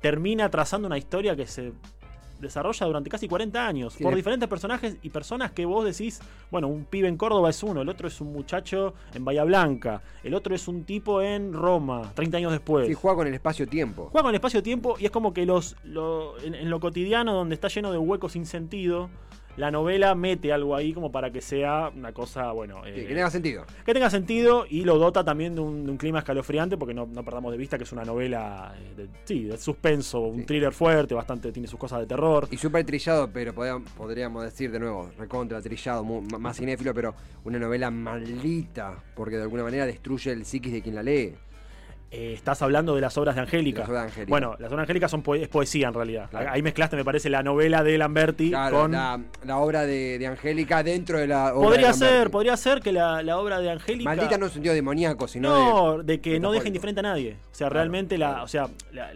termina 0.00 0.48
trazando 0.50 0.86
una 0.86 0.98
historia 0.98 1.34
que 1.34 1.46
se 1.46 1.72
desarrolla 2.40 2.86
durante 2.86 3.10
casi 3.10 3.28
40 3.28 3.66
años 3.66 3.94
sí. 3.94 4.02
por 4.02 4.14
diferentes 4.14 4.48
personajes 4.48 4.96
y 5.02 5.10
personas 5.10 5.52
que 5.52 5.64
vos 5.66 5.84
decís, 5.84 6.20
bueno, 6.50 6.68
un 6.68 6.84
pibe 6.84 7.08
en 7.08 7.16
Córdoba 7.16 7.50
es 7.50 7.62
uno, 7.62 7.82
el 7.82 7.88
otro 7.88 8.08
es 8.08 8.20
un 8.20 8.32
muchacho 8.32 8.94
en 9.14 9.24
Bahía 9.24 9.44
Blanca, 9.44 10.02
el 10.22 10.34
otro 10.34 10.54
es 10.54 10.68
un 10.68 10.84
tipo 10.84 11.22
en 11.22 11.52
Roma, 11.52 12.12
30 12.14 12.36
años 12.38 12.52
después. 12.52 12.86
Sí, 12.86 12.94
juega 12.94 13.16
con 13.16 13.26
el 13.26 13.34
espacio-tiempo. 13.34 14.08
Juega 14.10 14.22
con 14.22 14.30
el 14.30 14.36
espacio-tiempo 14.36 14.96
y 14.98 15.06
es 15.06 15.10
como 15.10 15.32
que 15.32 15.46
los 15.46 15.76
lo, 15.84 16.38
en, 16.40 16.54
en, 16.54 16.70
lo 16.70 16.80
cotidiano, 16.80 17.34
donde 17.34 17.54
está 17.54 17.68
lleno 17.68 17.92
de 17.92 17.98
huecos 17.98 18.32
sin 18.32 18.46
sentido, 18.46 19.10
la 19.56 19.70
novela 19.70 20.14
mete 20.14 20.52
algo 20.52 20.76
ahí 20.76 20.92
como 20.92 21.10
para 21.10 21.30
que 21.30 21.40
sea 21.40 21.90
una 21.94 22.12
cosa, 22.12 22.52
bueno. 22.52 22.82
Sí, 22.84 22.90
eh, 22.90 23.06
que 23.06 23.14
tenga 23.14 23.30
sentido. 23.30 23.64
que 23.84 23.94
tenga 23.94 24.10
sentido 24.10 24.66
y 24.68 24.82
lo 24.84 24.98
dota 24.98 25.24
también 25.24 25.54
de 25.54 25.60
un, 25.62 25.84
de 25.84 25.90
un 25.90 25.96
clima 25.96 26.18
escalofriante, 26.18 26.76
porque 26.76 26.94
no, 26.94 27.06
no 27.06 27.24
perdamos 27.24 27.52
de 27.52 27.58
vista 27.58 27.78
que 27.78 27.84
es 27.84 27.92
una 27.92 28.04
novela 28.04 28.74
eh, 28.78 28.94
de, 28.96 29.08
sí, 29.24 29.44
de 29.44 29.56
suspenso, 29.58 30.20
un 30.20 30.40
Sí. 30.40 30.44
thriller 30.46 30.72
fuerte, 30.72 31.14
bastante, 31.14 31.52
tiene 31.52 31.68
sus 31.68 31.78
cosas 31.78 32.00
de 32.00 32.06
terror. 32.06 32.48
Y 32.50 32.56
súper 32.56 32.84
trillado, 32.84 33.30
pero 33.32 33.54
podríamos, 33.54 34.42
decir 34.44 34.70
de 34.70 34.78
nuevo, 34.80 35.10
recontra 35.18 35.60
trillado, 35.62 36.04
más 36.04 36.56
cinéfilo, 36.58 36.92
pero 36.94 37.14
una 37.44 37.58
novela 37.58 37.90
maldita, 37.90 39.02
porque 39.14 39.36
de 39.36 39.42
alguna 39.42 39.62
manera 39.62 39.86
destruye 39.86 40.32
el 40.32 40.44
psiquis 40.44 40.72
de 40.72 40.82
quien 40.82 40.94
la 40.94 41.02
lee. 41.02 41.34
Eh, 42.08 42.32
estás 42.34 42.62
hablando 42.62 42.94
de 42.94 43.00
las 43.00 43.18
obras 43.18 43.34
de 43.34 43.40
Angélica. 43.40 43.80
Las 43.80 43.88
obras 43.88 44.02
de 44.04 44.08
Angélica. 44.10 44.30
Bueno, 44.30 44.50
las 44.60 44.68
obras 44.70 44.76
de 44.76 44.82
Angélica 44.82 45.08
son 45.08 45.24
es 45.40 45.48
poesía 45.48 45.88
en 45.88 45.94
realidad. 45.94 46.30
Claro. 46.30 46.50
Ahí 46.52 46.62
mezclaste, 46.62 46.94
me 46.96 47.04
parece, 47.04 47.28
la 47.28 47.42
novela 47.42 47.82
de 47.82 47.98
Lamberti 47.98 48.50
Claro, 48.50 48.82
con. 48.82 48.92
la, 48.92 49.20
la 49.44 49.58
obra 49.58 49.82
de, 49.82 50.16
de 50.18 50.26
Angélica 50.28 50.84
dentro 50.84 51.18
de 51.18 51.26
la 51.26 51.52
obra 51.54 51.68
Podría 51.68 51.88
de 51.88 51.94
ser, 51.94 52.30
podría 52.30 52.56
ser 52.56 52.80
que 52.80 52.92
la, 52.92 53.22
la 53.24 53.38
obra 53.38 53.58
de 53.58 53.70
Angélica. 53.72 54.08
Maldita 54.08 54.38
no 54.38 54.46
en 54.46 54.52
sentido 54.52 54.72
demoníaco, 54.72 55.26
sino 55.26 55.48
No, 55.48 55.98
de... 55.98 56.04
de, 56.04 56.20
que 56.20 56.38
no 56.38 56.52
deja 56.52 56.68
indiferente 56.68 57.00
a 57.00 57.02
nadie. 57.02 57.32
O 57.50 57.54
sea, 57.54 57.66
Claro, 57.66 57.74
realmente 57.74 58.18
la, 58.18 58.44
o 58.44 58.48
sea, 58.48 58.68
la, 58.92 59.12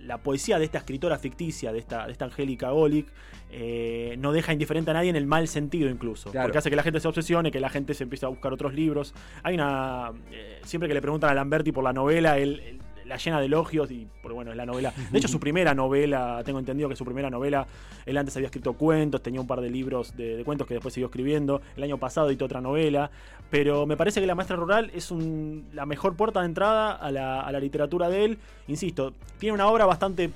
la- 0.00 0.18
poesía 0.18 0.58
de 0.58 0.64
esta 0.64 0.78
escritora 0.78 1.18
ficticia, 1.18 1.72
de 1.72 1.78
esta, 1.78 2.06
de 2.06 2.12
esta 2.12 2.24
Angélica 2.24 2.70
Golic, 2.70 3.06
eh, 3.52 4.14
no 4.18 4.32
deja 4.32 4.52
indiferente 4.52 4.90
a 4.92 4.94
nadie 4.94 5.10
en 5.10 5.16
el 5.16 5.26
mal 5.26 5.48
sentido 5.48 5.88
incluso. 5.90 6.30
Claro. 6.30 6.46
Porque 6.46 6.58
hace 6.58 6.70
que 6.70 6.76
la 6.76 6.82
gente 6.84 7.00
se 7.00 7.08
obsesione, 7.08 7.50
que 7.50 7.58
la 7.60 7.68
gente 7.68 7.94
se 7.94 8.04
empiece 8.04 8.24
a 8.24 8.28
buscar 8.28 8.52
otros 8.52 8.74
libros. 8.74 9.12
Hay 9.42 9.54
una... 9.54 10.12
eh, 10.30 10.60
siempre 10.64 10.88
que 10.88 10.94
le 10.94 11.00
preguntan 11.02 11.30
a 11.30 11.34
Lamberti 11.34 11.72
por 11.72 11.82
la 11.84 11.92
novela, 11.92 12.29
él... 12.38 12.60
él 12.66 12.76
la 13.06 13.16
llena 13.16 13.40
de 13.40 13.46
elogios 13.46 13.90
y 13.90 14.06
pero 14.22 14.36
bueno 14.36 14.52
es 14.52 14.56
la 14.56 14.64
novela 14.64 14.92
de 15.10 15.18
hecho 15.18 15.26
su 15.26 15.40
primera 15.40 15.74
novela 15.74 16.42
tengo 16.44 16.60
entendido 16.60 16.88
que 16.88 16.94
su 16.94 17.04
primera 17.04 17.28
novela 17.28 17.66
él 18.06 18.16
antes 18.16 18.36
había 18.36 18.46
escrito 18.46 18.74
cuentos 18.74 19.20
tenía 19.20 19.40
un 19.40 19.48
par 19.48 19.60
de 19.60 19.68
libros 19.68 20.16
de, 20.16 20.36
de 20.36 20.44
cuentos 20.44 20.64
que 20.68 20.74
después 20.74 20.94
siguió 20.94 21.06
escribiendo 21.08 21.60
el 21.76 21.82
año 21.82 21.98
pasado 21.98 22.28
editó 22.28 22.44
otra 22.44 22.60
novela 22.60 23.10
pero 23.50 23.84
me 23.84 23.96
parece 23.96 24.20
que 24.20 24.28
La 24.28 24.36
Maestra 24.36 24.54
Rural 24.54 24.92
es 24.94 25.10
un- 25.10 25.64
la 25.72 25.86
mejor 25.86 26.14
puerta 26.14 26.38
de 26.38 26.46
entrada 26.46 26.92
a 26.92 27.10
la, 27.10 27.40
a 27.40 27.50
la 27.50 27.58
literatura 27.58 28.08
de 28.08 28.24
él. 28.26 28.38
Insisto, 28.68 29.12
tiene 29.40 29.54
una 29.54 29.66
obra 29.66 29.86
bastante. 29.86 30.30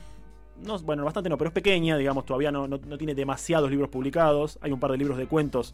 No, 0.67 0.77
bueno, 0.81 1.05
bastante 1.05 1.29
no, 1.31 1.39
pero 1.39 1.49
es 1.51 1.55
pequeña, 1.55 1.97
digamos, 1.97 2.27
todavía 2.27 2.51
no, 2.51 2.67
no- 2.67 2.81
no 2.85 2.99
tiene 2.99 3.15
demasiados 3.15 3.71
libros 3.71 3.89
publicados. 3.89 4.59
Hay 4.63 4.73
un 4.73 4.81
par 4.81 4.91
de 4.91 4.97
libros 4.99 5.17
de 5.17 5.27
cuentos. 5.27 5.73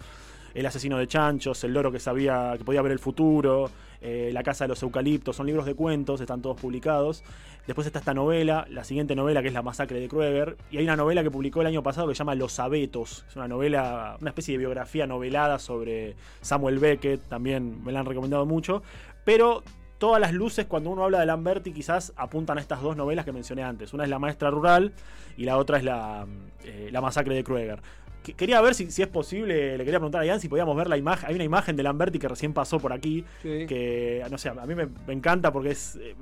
El 0.53 0.67
asesino 0.67 0.99
de 0.99 1.07
chanchos, 1.07 1.65
El 1.65 1.73
loro 1.73 1.91
que 1.91 1.99
sabía 1.99 2.55
que 2.59 2.65
podía 2.65 2.83
ver 2.83 2.93
el 2.93 2.99
futuro, 2.99 3.71
eh, 4.01 4.31
La 4.33 4.43
casa 4.43 4.65
de 4.65 4.69
los 4.69 4.83
eucaliptos, 4.83 5.37
son 5.37 5.47
libros 5.47 5.67
de 5.67 5.75
cuentos, 5.75 6.21
están 6.21 6.43
todos 6.43 6.61
publicados. 6.61 7.23
Después 7.67 7.87
está 7.87 7.99
esta 7.99 8.15
novela, 8.15 8.67
la 8.71 8.85
siguiente 8.85 9.15
novela 9.15 9.43
que 9.43 9.49
es 9.49 9.55
La 9.55 9.63
masacre 9.63 10.01
de 10.01 10.09
Krueger. 10.09 10.57
Y 10.71 10.79
hay 10.79 10.85
una 10.85 10.97
novela 10.97 11.23
que 11.23 11.31
publicó 11.31 11.61
el 11.61 11.67
año 11.67 11.83
pasado 11.83 12.09
que 12.09 12.15
se 12.15 12.19
llama 12.19 12.35
Los 12.35 12.59
abetos. 12.59 13.25
Es 13.29 13.37
una 13.37 13.49
novela, 13.49 14.17
una 14.21 14.31
especie 14.31 14.53
de 14.53 14.59
biografía 14.59 15.07
novelada 15.07 15.59
sobre 15.59 16.17
Samuel 16.41 16.79
Beckett, 16.79 17.21
también 17.29 17.83
me 17.85 17.93
la 17.93 18.01
han 18.01 18.07
recomendado 18.07 18.47
mucho. 18.47 18.83
Pero 19.25 19.63
todas 19.99 20.21
las 20.21 20.33
luces 20.33 20.65
cuando 20.67 20.91
uno 20.91 21.05
habla 21.05 21.21
de 21.21 21.27
Lamberti 21.27 21.73
quizás 21.73 22.13
apuntan 22.17 22.57
a 22.57 22.61
estas 22.63 22.81
dos 22.81 22.97
novelas 22.97 23.25
que 23.25 23.33
mencioné 23.33 23.63
antes. 23.63 23.93
Una 23.93 24.05
es 24.05 24.11
La 24.11 24.19
maestra 24.19 24.51
rural 24.51 24.95
y 25.37 25.45
la 25.45 25.59
otra 25.59 25.77
es 25.77 25.85
La, 25.85 26.27
eh, 26.65 26.89
la 26.91 27.01
masacre 27.01 27.35
de 27.35 27.45
Krueger. 27.45 27.81
Que- 28.23 28.35
Quería 28.35 28.61
ver 28.61 28.75
si, 28.75 28.91
si 28.91 29.03
es 29.03 29.09
posible, 29.09 29.79
le 29.79 29.85
quería 29.85 29.99
preguntar 29.99 30.21
a 30.23 30.27
Ian 30.27 30.41
si 30.41 30.49
podíamos 30.49 30.77
ver 30.77 30.89
la 30.89 30.97
imagen. 30.97 31.29
Hay 31.29 31.35
una 31.35 31.45
imagen 31.45 31.77
de 31.77 31.83
Lamberti 31.83 32.19
que 32.19 32.29
recién 32.29 32.53
pasó 32.53 32.79
por 32.79 32.93
aquí, 32.93 33.25
Sí. 33.43 33.67
que 33.67 34.25
no 34.31 34.37
sé, 34.39 34.49
a 34.51 34.55
mí 34.67 34.75
me, 34.75 34.87
me 35.07 35.13
encanta 35.15 35.53
porque 35.53 35.71
es... 35.71 35.97
eh, 35.97 36.15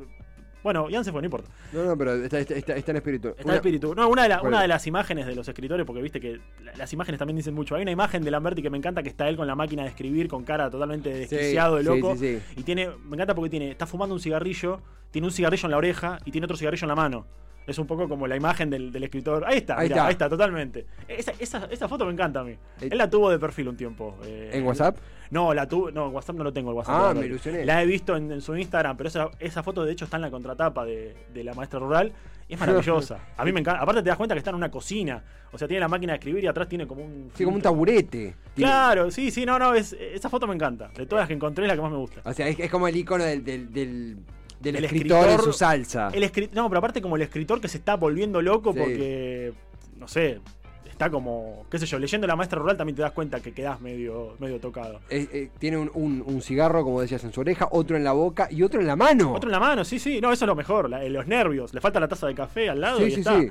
bueno, 0.63 0.91
Ian 0.91 1.05
se 1.05 1.13
fue, 1.13 1.23
no 1.23 1.27
importa. 1.27 1.49
No, 1.73 1.85
no, 1.85 1.97
pero 1.97 2.15
está, 2.15 2.41
está- 2.41 2.55
está- 2.55 2.75
está 2.77 2.91
en 2.91 2.97
espíritu. 2.97 3.29
Está 3.29 3.43
el 3.51 3.57
espíritu. 3.57 3.95
No, 3.95 4.09
una 4.09 4.25
de, 4.25 4.29
la- 4.29 4.43
una 4.43 4.61
de 4.61 4.69
las 4.69 4.87
imágenes 4.89 5.27
de 5.27 5.35
los 5.35 5.47
escritores, 5.49 5.87
porque 5.87 6.03
viste 6.03 6.21
que 6.21 6.41
la- 6.65 6.75
las 6.77 6.93
imágenes 6.93 7.19
también 7.19 7.37
dicen 7.37 7.55
mucho. 7.55 7.75
Hay 7.77 7.83
una 7.83 7.93
imagen 7.93 8.23
de 8.25 8.31
Lamberti 8.31 8.61
que 8.61 8.69
me 8.69 8.77
encanta 8.77 9.03
que 9.03 9.09
está 9.09 9.29
él 9.29 9.37
con 9.37 9.47
la 9.47 9.55
máquina 9.55 9.83
de 9.85 9.89
escribir, 9.89 10.29
con 10.29 10.45
cara 10.45 10.69
totalmente 10.69 11.11
desquiciado 11.15 11.77
de 11.77 11.85
loco. 11.85 12.17
sí, 12.17 12.39
sí. 12.39 12.61
Y 12.61 12.65
tiene, 12.65 12.89
me 13.05 13.15
encanta 13.17 13.35
porque 13.35 13.51
tiene, 13.51 13.71
está 13.71 13.87
fumando 13.87 14.15
un 14.15 14.21
cigarrillo, 14.21 14.81
tiene 15.11 15.27
un 15.29 15.33
cigarrillo 15.33 15.67
en 15.67 15.71
la 15.71 15.77
oreja 15.79 16.19
y 16.25 16.33
tiene 16.33 16.45
otro 16.45 16.57
cigarrillo 16.57 16.85
en 16.85 16.89
la 16.89 16.97
mano. 16.97 17.27
Es 17.69 17.79
un 17.79 17.87
poco 17.87 18.09
como 18.09 18.27
la 18.27 18.35
imagen 18.35 18.71
del, 18.71 18.91
del 18.91 19.05
escritor. 19.05 19.45
Ahí 19.47 19.59
está, 19.59 19.75
Ahí 19.79 19.85
mirá, 19.89 19.97
está. 19.97 20.07
ahí 20.07 20.13
está, 20.13 20.29
totalmente. 20.29 20.87
Esa, 21.07 21.33
esa- 21.39 21.67
esa 21.71 21.87
foto 21.87 22.07
me 22.07 22.13
encanta 22.13 22.41
a 22.41 22.45
mí. 22.45 22.53
Eh, 22.81 22.89
Él 22.91 22.99
la 22.99 23.09
tuvo 23.11 23.31
de 23.31 23.39
perfil 23.39 23.69
un 23.69 23.77
tiempo. 23.77 24.17
eh, 24.25 24.51
¿En 24.55 24.65
WhatsApp? 24.67 24.97
No, 25.31 25.53
la 25.53 25.69
tuve. 25.69 25.93
No, 25.93 26.07
en 26.09 26.15
WhatsApp 26.15 26.37
no 26.37 26.45
lo 26.45 26.53
tengo 26.53 26.71
el 26.71 26.77
WhatsApp. 26.79 26.95
Ah, 27.11 27.15
me 27.15 27.27
ilusioné. 27.27 27.65
La 27.67 27.83
he 27.83 27.87
visto 27.87 28.17
en, 28.17 28.33
en 28.33 28.41
su 28.41 28.57
Instagram, 28.57 28.97
pero 28.97 29.09
esa, 29.09 29.31
esa 29.39 29.63
foto 29.63 29.85
de 29.85 29.93
hecho 29.93 30.07
está 30.07 30.17
en 30.17 30.23
la 30.23 30.31
contratapa 30.31 30.85
de, 30.87 31.15
de 31.35 31.45
la 31.45 31.53
maestra 31.53 31.79
rural 31.79 32.11
y 32.49 32.55
es 32.55 32.61
maravillosa. 32.61 33.19
A 33.37 33.45
mí 33.45 33.53
me 33.53 33.61
encanta. 33.61 33.83
Aparte 33.83 34.03
te 34.03 34.09
das 34.09 34.17
cuenta 34.17 34.35
que 34.35 34.39
está 34.39 34.49
en 34.51 34.57
una 34.57 34.71
cocina. 34.71 35.23
O 35.53 35.59
sea, 35.59 35.69
tiene 35.69 35.81
la 35.81 35.89
máquina 35.89 36.15
de 36.15 36.19
escribir 36.19 36.45
y 36.45 36.47
atrás 36.47 36.69
tiene 36.69 36.87
como 36.87 37.03
un. 37.05 37.31
Sí, 37.35 37.45
como 37.45 37.57
un 37.57 37.63
taburete. 37.63 38.35
Tiene- 38.55 38.71
Claro, 38.71 39.11
sí, 39.11 39.31
sí, 39.31 39.45
no, 39.45 39.59
no, 39.59 39.75
es, 39.75 39.93
esa 39.93 40.31
foto 40.31 40.47
me 40.47 40.55
encanta. 40.55 40.89
De 40.97 41.05
todas 41.05 41.23
las 41.23 41.29
que 41.29 41.35
encontré 41.35 41.65
es 41.65 41.69
la 41.69 41.75
que 41.77 41.83
más 41.83 41.91
me 41.91 41.99
gusta. 41.99 42.23
O 42.25 42.33
sea, 42.33 42.49
es, 42.49 42.59
es 42.59 42.71
como 42.71 42.89
el 42.89 42.97
icono 42.97 43.25
del, 43.25 43.45
del, 43.45 43.71
del, 43.71 44.17
del 44.61 44.77
El 44.77 44.85
escritor, 44.85 45.29
en 45.29 45.41
su 45.41 45.53
salsa. 45.53 46.09
El 46.13 46.23
escri- 46.25 46.51
no, 46.53 46.69
pero 46.69 46.79
aparte 46.79 47.01
como 47.03 47.17
el 47.17 47.23
escritor 47.23 47.61
que 47.61 47.69
se 47.69 47.79
está 47.79 47.97
volviendo 47.97 48.43
loco 48.43 48.73
Sí. 48.73 48.79
porque, 48.81 49.53
no 49.97 50.09
sé, 50.09 50.41
está 50.89 51.11
como, 51.11 51.65
qué 51.71 51.79
sé 51.79 51.87
yo, 51.87 51.97
leyendo 51.99 52.27
La 52.27 52.35
Maestra 52.35 52.59
Rural 52.59 52.77
también 52.77 52.97
te 52.97 53.03
das 53.03 53.13
cuenta 53.13 53.39
que 53.41 53.53
quedás 53.53 53.81
medio, 53.81 54.35
medio 54.41 54.59
tocado. 54.59 54.99
Eh, 55.11 55.29
eh, 55.33 55.51
tiene 55.61 55.77
un, 55.77 55.91
un- 55.95 56.25
un 56.27 56.43
cigarro, 56.43 56.83
como 56.83 57.01
decías, 57.01 57.23
en 57.23 57.33
su 57.33 57.41
oreja, 57.41 57.69
otro 57.71 57.97
en 57.97 58.03
la 58.03 58.13
boca 58.13 58.49
y 58.51 58.63
otro 58.65 58.81
en 58.81 58.87
la 58.89 58.97
mano. 58.97 59.33
Otro 59.33 59.49
en 59.49 59.53
la 59.53 59.61
mano, 59.61 59.85
sí, 59.85 60.01
sí, 60.01 60.21
no, 60.21 60.33
eso 60.33 60.45
es 60.45 60.49
lo 60.49 60.57
mejor, 60.57 60.91
la- 60.91 61.05
eh, 61.05 61.09
los 61.11 61.27
nervios, 61.29 61.73
le 61.73 61.81
falta 61.81 62.01
la 62.01 62.09
taza 62.09 62.27
de 62.27 62.35
café 62.35 62.69
al 62.69 62.81
lado 62.81 62.99
Sí, 62.99 63.05
y 63.05 63.11
sí, 63.13 63.21
está. 63.21 63.39
sí. 63.41 63.49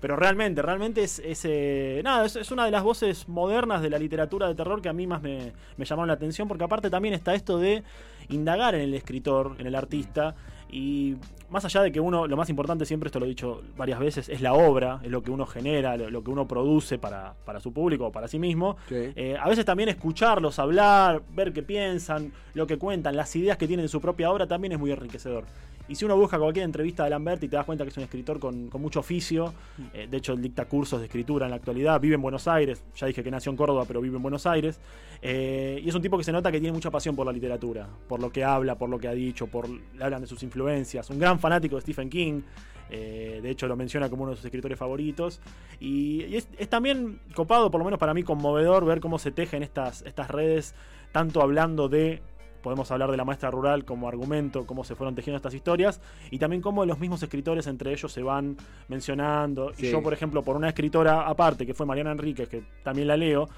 Pero 0.00 0.14
realmente, 0.14 0.62
realmente 0.62 1.02
es, 1.02 1.18
es, 1.18 1.40
eh, 1.44 2.00
nada, 2.04 2.24
es, 2.24 2.36
es 2.36 2.52
una 2.52 2.64
de 2.64 2.70
las 2.70 2.84
voces 2.84 3.28
modernas 3.28 3.82
de 3.82 3.90
la 3.90 3.98
literatura 3.98 4.46
de 4.46 4.54
terror 4.54 4.80
que 4.80 4.88
a 4.88 4.92
mí 4.92 5.08
más 5.08 5.20
me, 5.22 5.52
me 5.76 5.84
llamaron 5.84 6.06
la 6.06 6.14
atención, 6.14 6.46
porque 6.46 6.62
aparte 6.62 6.88
también 6.88 7.14
está 7.14 7.34
esto 7.34 7.58
de 7.58 7.82
indagar 8.28 8.74
en 8.74 8.82
el 8.82 8.94
escritor, 8.94 9.56
en 9.58 9.66
el 9.66 9.74
artista, 9.74 10.34
y 10.70 11.16
más 11.50 11.64
allá 11.64 11.82
de 11.82 11.90
que 11.90 12.00
uno, 12.00 12.26
lo 12.26 12.36
más 12.36 12.50
importante 12.50 12.84
siempre, 12.84 13.08
esto 13.08 13.18
lo 13.18 13.24
he 13.24 13.28
dicho 13.28 13.62
varias 13.76 13.98
veces, 13.98 14.28
es 14.28 14.40
la 14.40 14.52
obra, 14.52 15.00
es 15.02 15.10
lo 15.10 15.22
que 15.22 15.30
uno 15.30 15.46
genera, 15.46 15.96
lo, 15.96 16.10
lo 16.10 16.22
que 16.22 16.30
uno 16.30 16.46
produce 16.46 16.98
para, 16.98 17.34
para 17.44 17.60
su 17.60 17.72
público 17.72 18.06
o 18.06 18.12
para 18.12 18.28
sí 18.28 18.38
mismo. 18.38 18.76
Sí. 18.88 19.12
Eh, 19.16 19.36
a 19.40 19.48
veces 19.48 19.64
también 19.64 19.88
escucharlos 19.88 20.58
hablar, 20.58 21.22
ver 21.34 21.52
qué 21.52 21.62
piensan, 21.62 22.32
lo 22.54 22.66
que 22.66 22.76
cuentan, 22.76 23.16
las 23.16 23.34
ideas 23.34 23.56
que 23.56 23.66
tienen 23.66 23.84
en 23.84 23.88
su 23.88 24.00
propia 24.00 24.30
obra 24.30 24.46
también 24.46 24.72
es 24.72 24.78
muy 24.78 24.90
enriquecedor. 24.90 25.44
Y 25.88 25.94
si 25.94 26.04
uno 26.04 26.16
busca 26.16 26.38
cualquier 26.38 26.66
entrevista 26.66 27.04
de 27.04 27.10
Lamberti, 27.10 27.48
te 27.48 27.56
das 27.56 27.64
cuenta 27.64 27.82
que 27.82 27.90
es 27.90 27.96
un 27.96 28.02
escritor 28.02 28.38
con, 28.38 28.68
mucho 28.74 29.00
oficio. 29.00 29.54
Eh, 29.94 30.06
de 30.08 30.16
hecho, 30.18 30.36
dicta 30.36 30.66
cursos 30.66 31.00
de 31.00 31.06
escritura 31.06 31.46
en 31.46 31.50
la 31.50 31.56
actualidad. 31.56 31.98
Vive 31.98 32.16
en 32.16 32.22
Buenos 32.22 32.46
Aires. 32.46 32.84
Ya 32.94 33.06
dije 33.06 33.24
que 33.24 33.30
nació 33.30 33.50
en 33.50 33.56
Córdoba, 33.56 33.84
pero 33.88 34.02
vive 34.02 34.16
en 34.16 34.22
Buenos 34.22 34.46
Aires. 34.46 34.78
Eh, 35.22 35.80
y 35.82 35.88
es 35.88 35.94
un 35.94 36.02
tipo 36.02 36.18
que 36.18 36.24
se 36.24 36.32
nota 36.32 36.52
que 36.52 36.60
tiene 36.60 36.74
mucha 36.74 36.90
pasión 36.90 37.16
por 37.16 37.24
la 37.24 37.32
literatura. 37.32 37.88
Por 38.06 38.20
lo 38.20 38.30
que 38.30 38.44
habla, 38.44 38.76
por 38.76 38.90
lo 38.90 38.98
que 38.98 39.08
ha 39.08 39.12
dicho, 39.12 39.48
le 39.96 40.04
hablan 40.04 40.20
de 40.20 40.26
sus 40.26 40.42
influencias. 40.42 41.08
Un 41.08 41.18
gran 41.18 41.38
fanático 41.38 41.76
de 41.76 41.80
Stephen 41.80 42.10
King. 42.10 42.42
Eh, 42.90 43.40
de 43.42 43.50
hecho, 43.50 43.66
lo 43.66 43.74
menciona 43.74 44.10
como 44.10 44.24
uno 44.24 44.32
de 44.32 44.36
sus 44.36 44.44
escritores 44.44 44.78
favoritos. 44.78 45.40
Y, 45.80 46.34
es 46.34 46.68
también 46.68 47.18
copado, 47.34 47.70
por 47.70 47.78
lo 47.78 47.86
menos 47.86 47.98
para 47.98 48.12
mí, 48.12 48.22
conmovedor 48.24 48.84
ver 48.84 49.00
cómo 49.00 49.18
se 49.18 49.30
tejen 49.30 49.62
estas, 49.62 50.02
estas 50.02 50.28
redes, 50.30 50.74
tanto 51.12 51.40
hablando 51.40 51.88
de 51.88 52.20
podemos 52.62 52.90
hablar 52.90 53.10
de 53.10 53.16
la 53.16 53.24
maestra 53.24 53.50
rural 53.50 53.84
como 53.84 54.08
argumento, 54.08 54.66
cómo 54.66 54.84
se 54.84 54.94
fueron 54.94 55.14
tejiendo 55.14 55.36
estas 55.36 55.54
historias, 55.54 56.00
y 56.30 56.38
también 56.38 56.62
cómo 56.62 56.84
los 56.84 56.98
mismos 56.98 57.22
escritores 57.22 57.66
entre 57.66 57.92
ellos 57.92 58.12
se 58.12 58.22
van 58.22 58.56
mencionando. 58.88 59.72
Sí. 59.74 59.86
Y 59.86 59.90
yo, 59.90 60.02
por 60.02 60.12
ejemplo, 60.12 60.42
por 60.42 60.56
una 60.56 60.68
escritora 60.68 61.28
aparte, 61.28 61.66
que 61.66 61.74
fue 61.74 61.86
Mariana 61.86 62.12
Enríquez, 62.12 62.48
que 62.48 62.62
también 62.82 63.08
la 63.08 63.16
leo, 63.16 63.48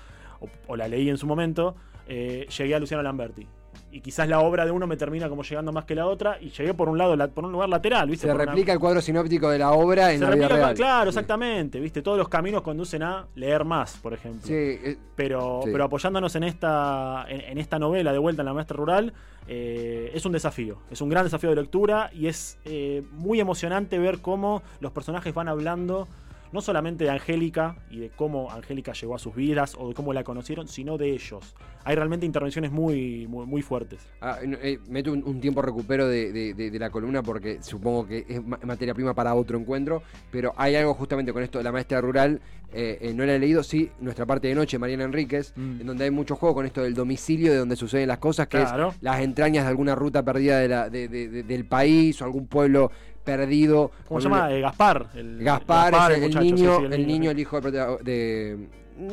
o, 0.40 0.48
o 0.68 0.76
la 0.76 0.88
leí 0.88 1.08
en 1.08 1.18
su 1.18 1.26
momento, 1.26 1.74
eh, 2.06 2.46
llegué 2.58 2.74
a 2.74 2.78
Luciano 2.78 3.02
Lamberti. 3.02 3.46
Y 3.92 4.00
quizás 4.02 4.28
la 4.28 4.38
obra 4.40 4.64
de 4.64 4.70
uno 4.70 4.86
me 4.86 4.96
termina 4.96 5.28
como 5.28 5.42
llegando 5.42 5.72
más 5.72 5.84
que 5.84 5.94
la 5.96 6.06
otra, 6.06 6.38
y 6.40 6.50
llegué 6.50 6.74
por 6.74 6.88
un 6.88 6.96
lado, 6.96 7.16
la- 7.16 7.26
por 7.28 7.44
un 7.44 7.50
lugar 7.52 7.68
lateral, 7.68 8.08
¿viste? 8.08 8.26
Se 8.26 8.32
Por 8.32 8.40
una- 8.40 8.44
replica 8.52 8.72
el 8.72 8.78
cuadro 8.78 9.00
sinóptico 9.00 9.50
de 9.50 9.58
la 9.58 9.72
obra 9.72 10.12
en 10.12 10.20
se 10.20 10.24
la 10.24 10.30
vida 10.30 10.46
replica, 10.48 10.64
real. 10.66 10.76
claro, 10.76 11.08
exactamente, 11.10 11.80
¿viste? 11.80 12.00
Todos 12.00 12.16
los 12.16 12.28
caminos 12.28 12.62
conducen 12.62 13.02
a 13.02 13.26
leer 13.34 13.64
más, 13.64 13.96
por 13.96 14.14
ejemplo 14.14 14.46
Sí, 14.46 14.54
eh, 14.54 14.96
pero, 15.16 15.62
Sí. 15.64 15.70
pero 15.72 15.84
apoyándonos 15.84 16.34
en 16.36 16.44
esta, 16.44 17.24
en, 17.28 17.40
en 17.40 17.58
esta 17.58 17.78
novela 17.80 18.12
de 18.12 18.18
vuelta 18.18 18.42
en 18.42 18.46
la 18.46 18.54
maestra 18.54 18.76
rural, 18.76 19.12
eh, 19.48 20.12
es 20.14 20.24
un 20.24 20.30
desafío, 20.32 20.78
es 20.90 21.00
un 21.00 21.08
gran 21.08 21.24
desafío 21.24 21.50
de 21.50 21.56
lectura 21.56 22.10
y 22.14 22.28
es 22.28 22.58
eh, 22.64 23.02
muy 23.10 23.40
emocionante 23.40 23.98
ver 23.98 24.18
cómo 24.20 24.62
los 24.78 24.92
personajes 24.92 25.34
van 25.34 25.48
hablando 25.48 26.06
no 26.52 26.60
solamente 26.60 27.04
de 27.04 27.10
Angélica 27.10 27.76
y 27.90 28.00
de 28.00 28.10
cómo 28.10 28.50
Angélica 28.50 28.92
llegó 28.92 29.14
a 29.14 29.18
sus 29.18 29.34
vidas 29.34 29.74
o 29.78 29.88
de 29.88 29.94
cómo 29.94 30.12
la 30.12 30.24
conocieron, 30.24 30.66
sino 30.68 30.98
de 30.98 31.10
ellos. 31.10 31.54
Hay 31.84 31.96
realmente 31.96 32.26
intervenciones 32.26 32.70
muy, 32.70 33.26
muy, 33.26 33.46
muy 33.46 33.62
fuertes. 33.62 34.00
Ah, 34.20 34.38
eh, 34.42 34.78
meto 34.88 35.12
un, 35.12 35.22
un 35.24 35.40
tiempo 35.40 35.62
recupero 35.62 36.06
de, 36.08 36.32
de- 36.32 36.54
de- 36.54 36.70
de 36.70 36.78
la 36.78 36.90
columna 36.90 37.22
porque 37.22 37.62
supongo 37.62 38.06
que 38.06 38.26
es 38.28 38.44
ma- 38.44 38.58
materia 38.64 38.92
prima 38.94 39.14
para 39.14 39.34
otro 39.34 39.58
encuentro, 39.58 40.02
pero 40.30 40.52
hay 40.56 40.74
algo 40.74 40.92
justamente 40.94 41.32
con 41.32 41.42
esto 41.42 41.58
de 41.58 41.64
la 41.64 41.72
maestra 41.72 42.00
rural, 42.00 42.40
eh, 42.72 42.98
eh, 43.00 43.14
no 43.14 43.24
la 43.24 43.34
he 43.34 43.38
leído, 43.38 43.62
sí, 43.62 43.90
nuestra 44.00 44.26
parte 44.26 44.48
de 44.48 44.54
noche, 44.54 44.78
Mariana 44.78 45.04
Enríquez, 45.04 45.52
Mm. 45.56 45.80
en 45.80 45.86
donde 45.86 46.04
hay 46.04 46.10
mucho 46.10 46.36
juego 46.36 46.54
con 46.56 46.66
esto 46.66 46.82
del 46.82 46.94
domicilio, 46.94 47.50
de 47.50 47.58
donde 47.58 47.76
suceden 47.76 48.08
las 48.08 48.18
cosas, 48.18 48.46
que 48.48 48.58
Claro. 48.58 48.90
es 48.90 49.02
las 49.02 49.20
entrañas 49.20 49.64
de 49.64 49.70
alguna 49.70 49.94
ruta 49.94 50.22
perdida 50.24 50.58
de 50.58 50.68
la- 50.68 50.90
del 50.90 51.64
país 51.64 52.20
o 52.20 52.24
algún 52.26 52.46
pueblo 52.46 52.90
perdido. 53.36 53.90
¿Cómo 54.08 54.20
se 54.20 54.28
llama? 54.28 54.52
Eh, 54.52 54.60
Gaspar. 54.60 55.06
el- 55.14 55.42
Gaspar, 55.44 56.12
es 56.12 56.16
el, 56.18 56.22
muchacho, 56.22 56.44
niño, 56.44 56.78
sí, 56.80 56.84
el 56.90 57.06
niño, 57.06 57.30
el 57.30 57.38
hijo 57.38 57.60
de, 57.60 57.70
de- 58.02 58.68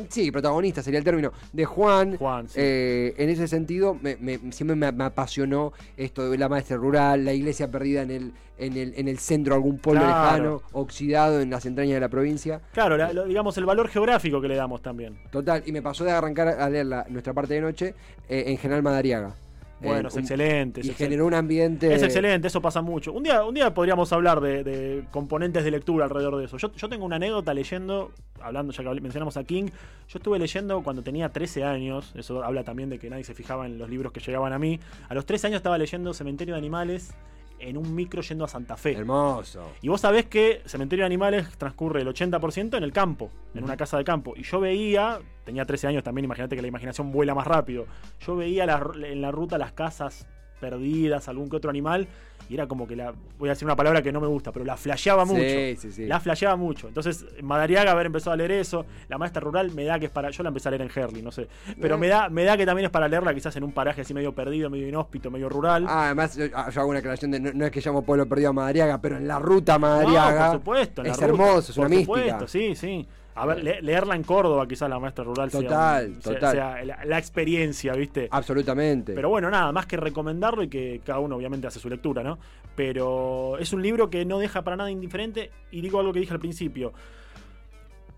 sí, 0.08 0.30
protagonista 0.30 0.82
sería 0.82 0.98
el 0.98 1.04
término, 1.04 1.32
de 1.52 1.64
Juan. 1.64 2.16
Juan, 2.16 2.48
sí. 2.48 2.54
Eh, 2.60 3.14
en 3.16 3.28
ese 3.30 3.46
sentido, 3.48 3.94
me- 4.00 4.16
me- 4.16 4.38
siempre 4.52 4.76
me, 4.76 4.90
me 4.92 5.04
apasionó 5.04 5.72
esto 5.96 6.30
de 6.30 6.36
la 6.38 6.48
maestra 6.48 6.76
rural, 6.76 7.24
la 7.24 7.32
iglesia 7.32 7.70
perdida 7.70 8.02
en 8.02 8.10
el, 8.10 8.32
en 8.58 8.76
el, 8.76 8.92
en 8.96 9.06
el 9.08 9.18
centro, 9.18 9.54
algún 9.54 9.78
pueblo 9.78 10.02
Claro. 10.02 10.32
lejano, 10.32 10.62
oxidado 10.72 11.40
en 11.40 11.48
las 11.50 11.64
entrañas 11.64 11.94
de 11.94 12.00
la 12.00 12.08
provincia. 12.08 12.60
Claro, 12.72 12.96
la- 12.96 13.12
lo- 13.12 13.24
digamos 13.24 13.56
el 13.56 13.64
valor 13.66 13.88
geográfico 13.88 14.40
que 14.40 14.48
le 14.48 14.56
damos 14.56 14.82
también. 14.82 15.16
Total, 15.30 15.62
y 15.64 15.72
me 15.72 15.80
pasó 15.80 16.04
de 16.04 16.10
arrancar 16.10 16.48
a 16.48 16.68
leer 16.68 16.86
la- 16.86 17.06
nuestra 17.08 17.32
parte 17.32 17.54
de 17.54 17.60
noche 17.60 17.94
eh, 18.28 18.44
en 18.48 18.58
General 18.58 18.82
Madariaga. 18.82 19.34
Bueno, 19.80 20.08
Eh, 20.08 20.08
es 20.08 20.14
un- 20.14 20.20
excelente. 20.20 20.80
es 20.80 20.86
Y 20.86 20.90
excelente. 20.90 21.04
generó 21.14 21.26
un 21.26 21.34
ambiente. 21.34 21.92
Es 21.94 22.02
excelente, 22.02 22.48
eso 22.48 22.60
pasa 22.60 22.82
mucho. 22.82 23.12
Un 23.12 23.22
día, 23.22 23.44
un 23.44 23.54
día 23.54 23.72
podríamos 23.72 24.12
hablar 24.12 24.40
de, 24.40 24.64
de 24.64 25.04
componentes 25.10 25.62
de 25.64 25.70
lectura 25.70 26.04
alrededor 26.06 26.36
de 26.36 26.46
eso. 26.46 26.56
Yo, 26.56 26.72
yo 26.72 26.88
tengo 26.88 27.04
una 27.06 27.16
anécdota 27.16 27.54
leyendo, 27.54 28.10
hablando, 28.40 28.72
ya 28.72 28.82
que 28.82 29.00
mencionamos 29.00 29.36
a 29.36 29.44
King, 29.44 29.64
yo 30.08 30.18
estuve 30.18 30.38
leyendo 30.38 30.82
cuando 30.82 31.02
tenía 31.02 31.28
13 31.28 31.62
años, 31.64 32.12
eso 32.16 32.42
habla 32.42 32.64
también 32.64 32.90
de 32.90 32.98
que 32.98 33.08
nadie 33.08 33.22
se 33.24 33.34
fijaba 33.34 33.66
en 33.66 33.78
los 33.78 33.88
libros 33.88 34.12
que 34.12 34.20
llegaban 34.20 34.52
a 34.52 34.58
mí. 34.58 34.80
A 35.08 35.14
los 35.14 35.24
13 35.26 35.46
años 35.46 35.58
estaba 35.58 35.78
leyendo 35.78 36.12
Cementerio 36.12 36.54
de 36.54 36.58
Animales 36.58 37.14
en 37.60 37.76
un 37.76 37.94
micro 37.94 38.22
yendo 38.22 38.44
a 38.44 38.48
Santa 38.48 38.76
Fe. 38.76 38.92
Hermoso. 38.92 39.72
Y 39.82 39.88
vos 39.88 40.00
sabés 40.00 40.26
que 40.26 40.62
Cementerio 40.66 41.02
de 41.02 41.06
Animales 41.06 41.48
transcurre 41.58 42.02
el 42.02 42.08
80% 42.08 42.76
en 42.76 42.82
el 42.84 42.92
campo, 42.92 43.30
en 43.54 43.64
una 43.64 43.76
casa 43.76 43.96
de 43.98 44.04
campo. 44.04 44.34
Y 44.36 44.42
yo 44.42 44.60
veía, 44.60 45.18
tenía 45.44 45.64
13 45.64 45.88
años 45.88 46.02
también, 46.04 46.24
imagínate 46.24 46.56
que 46.56 46.62
la 46.62 46.68
imaginación 46.68 47.10
vuela 47.12 47.34
más 47.34 47.46
rápido. 47.46 47.86
Yo 48.20 48.36
veía 48.36 48.66
la- 48.66 48.90
en 49.04 49.20
la 49.20 49.30
ruta 49.30 49.58
las 49.58 49.72
casas 49.72 50.26
perdidas, 50.58 51.28
algún 51.28 51.48
que 51.48 51.56
otro 51.56 51.70
animal, 51.70 52.06
y 52.48 52.54
era 52.54 52.66
como 52.66 52.86
que 52.86 52.96
la. 52.96 53.12
Voy 53.38 53.48
a 53.48 53.52
decir 53.52 53.66
una 53.66 53.76
palabra 53.76 54.00
que 54.02 54.10
no 54.12 54.20
me 54.20 54.26
gusta, 54.26 54.52
pero 54.52 54.64
la 54.64 54.76
flasheaba 54.76 55.24
mucho. 55.24 55.40
Sí, 55.42 55.76
sí, 55.78 55.92
sí. 55.92 56.06
La 56.06 56.18
flasheaba 56.20 56.56
mucho. 56.56 56.88
Entonces, 56.88 57.24
en 57.36 57.44
Madariaga 57.44 57.90
haber 57.92 58.06
empezado 58.06 58.32
a 58.32 58.36
leer 58.36 58.52
eso, 58.52 58.86
la 59.08 59.18
maestra 59.18 59.40
rural 59.40 59.70
me 59.72 59.84
da 59.84 59.98
que 59.98 60.06
es 60.06 60.10
para. 60.12 60.30
Yo 60.30 60.42
la 60.42 60.48
empecé 60.48 60.68
a 60.68 60.70
leer 60.72 60.82
en 60.82 60.90
Herley, 60.94 61.22
no 61.22 61.30
sé. 61.30 61.46
Pero 61.80 61.96
Eh. 61.96 61.98
me 61.98 62.08
da, 62.08 62.28
me 62.28 62.44
da 62.44 62.56
que 62.56 62.64
también 62.64 62.86
es 62.86 62.90
para 62.90 63.06
leerla 63.08 63.34
quizás 63.34 63.54
en 63.56 63.64
un 63.64 63.72
paraje 63.72 64.00
así 64.00 64.14
medio 64.14 64.34
perdido, 64.34 64.70
medio 64.70 64.88
inhóspito, 64.88 65.30
medio 65.30 65.48
rural. 65.48 65.84
Ah, 65.88 66.06
además, 66.06 66.36
yo, 66.36 66.46
ah, 66.54 66.70
yo 66.70 66.80
hago 66.80 66.90
una 66.90 67.00
aclaración 67.00 67.30
de 67.32 67.40
no, 67.40 67.52
no 67.52 67.64
es 67.66 67.70
que 67.70 67.80
llamo 67.80 68.02
Pueblo 68.02 68.26
Perdido 68.26 68.50
a 68.50 68.52
Madariaga, 68.54 69.00
pero 69.00 69.16
en 69.16 69.28
la 69.28 69.38
ruta 69.38 69.78
Madariaga. 69.78 70.46
No, 70.46 70.50
por 70.52 70.60
supuesto, 70.60 71.02
en 71.02 71.08
la 71.08 71.12
es 71.14 71.20
ruta, 71.20 71.32
hermoso, 71.32 71.70
es 71.72 71.76
por 71.76 71.86
una 71.86 72.00
supuesto, 72.00 72.24
mística. 72.44 72.48
sí, 72.48 72.74
sí. 72.74 73.06
A 73.42 73.46
ver, 73.46 73.62
le- 73.62 73.82
leerla 73.82 74.14
en 74.16 74.22
Córdoba, 74.22 74.66
quizás 74.68 74.88
la 74.90 74.98
maestra 74.98 75.24
rural 75.24 75.50
sea 75.50 75.60
Total, 75.62 76.14
sea, 76.22 76.32
total. 76.34 76.52
sea 76.54 76.84
la, 76.84 77.04
la 77.04 77.18
experiencia, 77.18 77.92
¿viste? 77.94 78.28
Absolutamente. 78.30 79.14
Pero 79.14 79.28
bueno, 79.28 79.50
nada, 79.50 79.70
más 79.72 79.86
que 79.86 79.96
recomendarlo 79.96 80.62
y 80.62 80.68
que 80.68 81.00
cada 81.04 81.18
uno 81.20 81.36
obviamente 81.36 81.66
hace 81.66 81.78
su 81.80 81.88
lectura, 81.88 82.22
¿no? 82.22 82.38
Pero 82.76 83.58
es 83.58 83.72
un 83.72 83.82
libro 83.82 84.08
que 84.10 84.24
no 84.24 84.38
deja 84.38 84.62
para 84.62 84.76
nada 84.76 84.90
indiferente 84.90 85.50
y 85.70 85.80
digo 85.80 85.98
algo 86.00 86.12
que 86.12 86.20
dije 86.20 86.32
al 86.32 86.40
principio. 86.40 86.92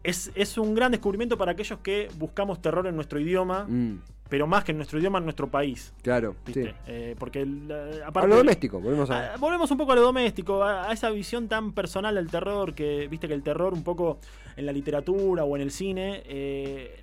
Es, 0.02 0.30
es 0.34 0.56
un 0.56 0.74
gran 0.74 0.92
descubrimiento 0.92 1.36
para 1.36 1.52
aquellos 1.52 1.78
que 1.80 2.08
buscamos 2.18 2.62
terror 2.62 2.86
en 2.86 2.96
nuestro 2.96 3.20
idioma, 3.20 3.64
Mm, 3.68 3.98
pero 4.30 4.46
más 4.46 4.64
que 4.64 4.70
en 4.72 4.78
nuestro 4.78 4.98
idioma, 4.98 5.18
en 5.18 5.24
nuestro 5.24 5.50
país. 5.50 5.92
claro, 6.02 6.34
¿viste? 6.46 6.64
sí. 6.68 6.70
Eh, 6.86 7.16
porque 7.18 7.40
el, 7.42 7.68
eh, 7.70 8.00
A 8.02 8.08
aparte 8.08 8.28
lo 8.28 8.36
doméstico, 8.36 8.80
volvemos 8.80 9.10
Ah, 9.10 9.32
a. 9.34 9.36
volvemos 9.36 9.70
un 9.70 9.76
poco 9.76 9.92
a 9.92 9.96
lo 9.96 10.02
doméstico, 10.02 10.62
a, 10.62 10.88
a 10.88 10.92
esa 10.92 11.10
visión 11.10 11.48
tan 11.48 11.72
personal 11.72 12.14
del 12.14 12.30
terror, 12.30 12.72
que 12.74 13.08
viste 13.08 13.28
que 13.28 13.34
el 13.34 13.42
terror 13.42 13.74
un 13.74 13.82
poco 13.84 14.18
en 14.56 14.64
la 14.64 14.72
literatura 14.72 15.44
o 15.44 15.56
en 15.56 15.62
el 15.62 15.70
cine 15.70 16.22
eh, 16.24 17.02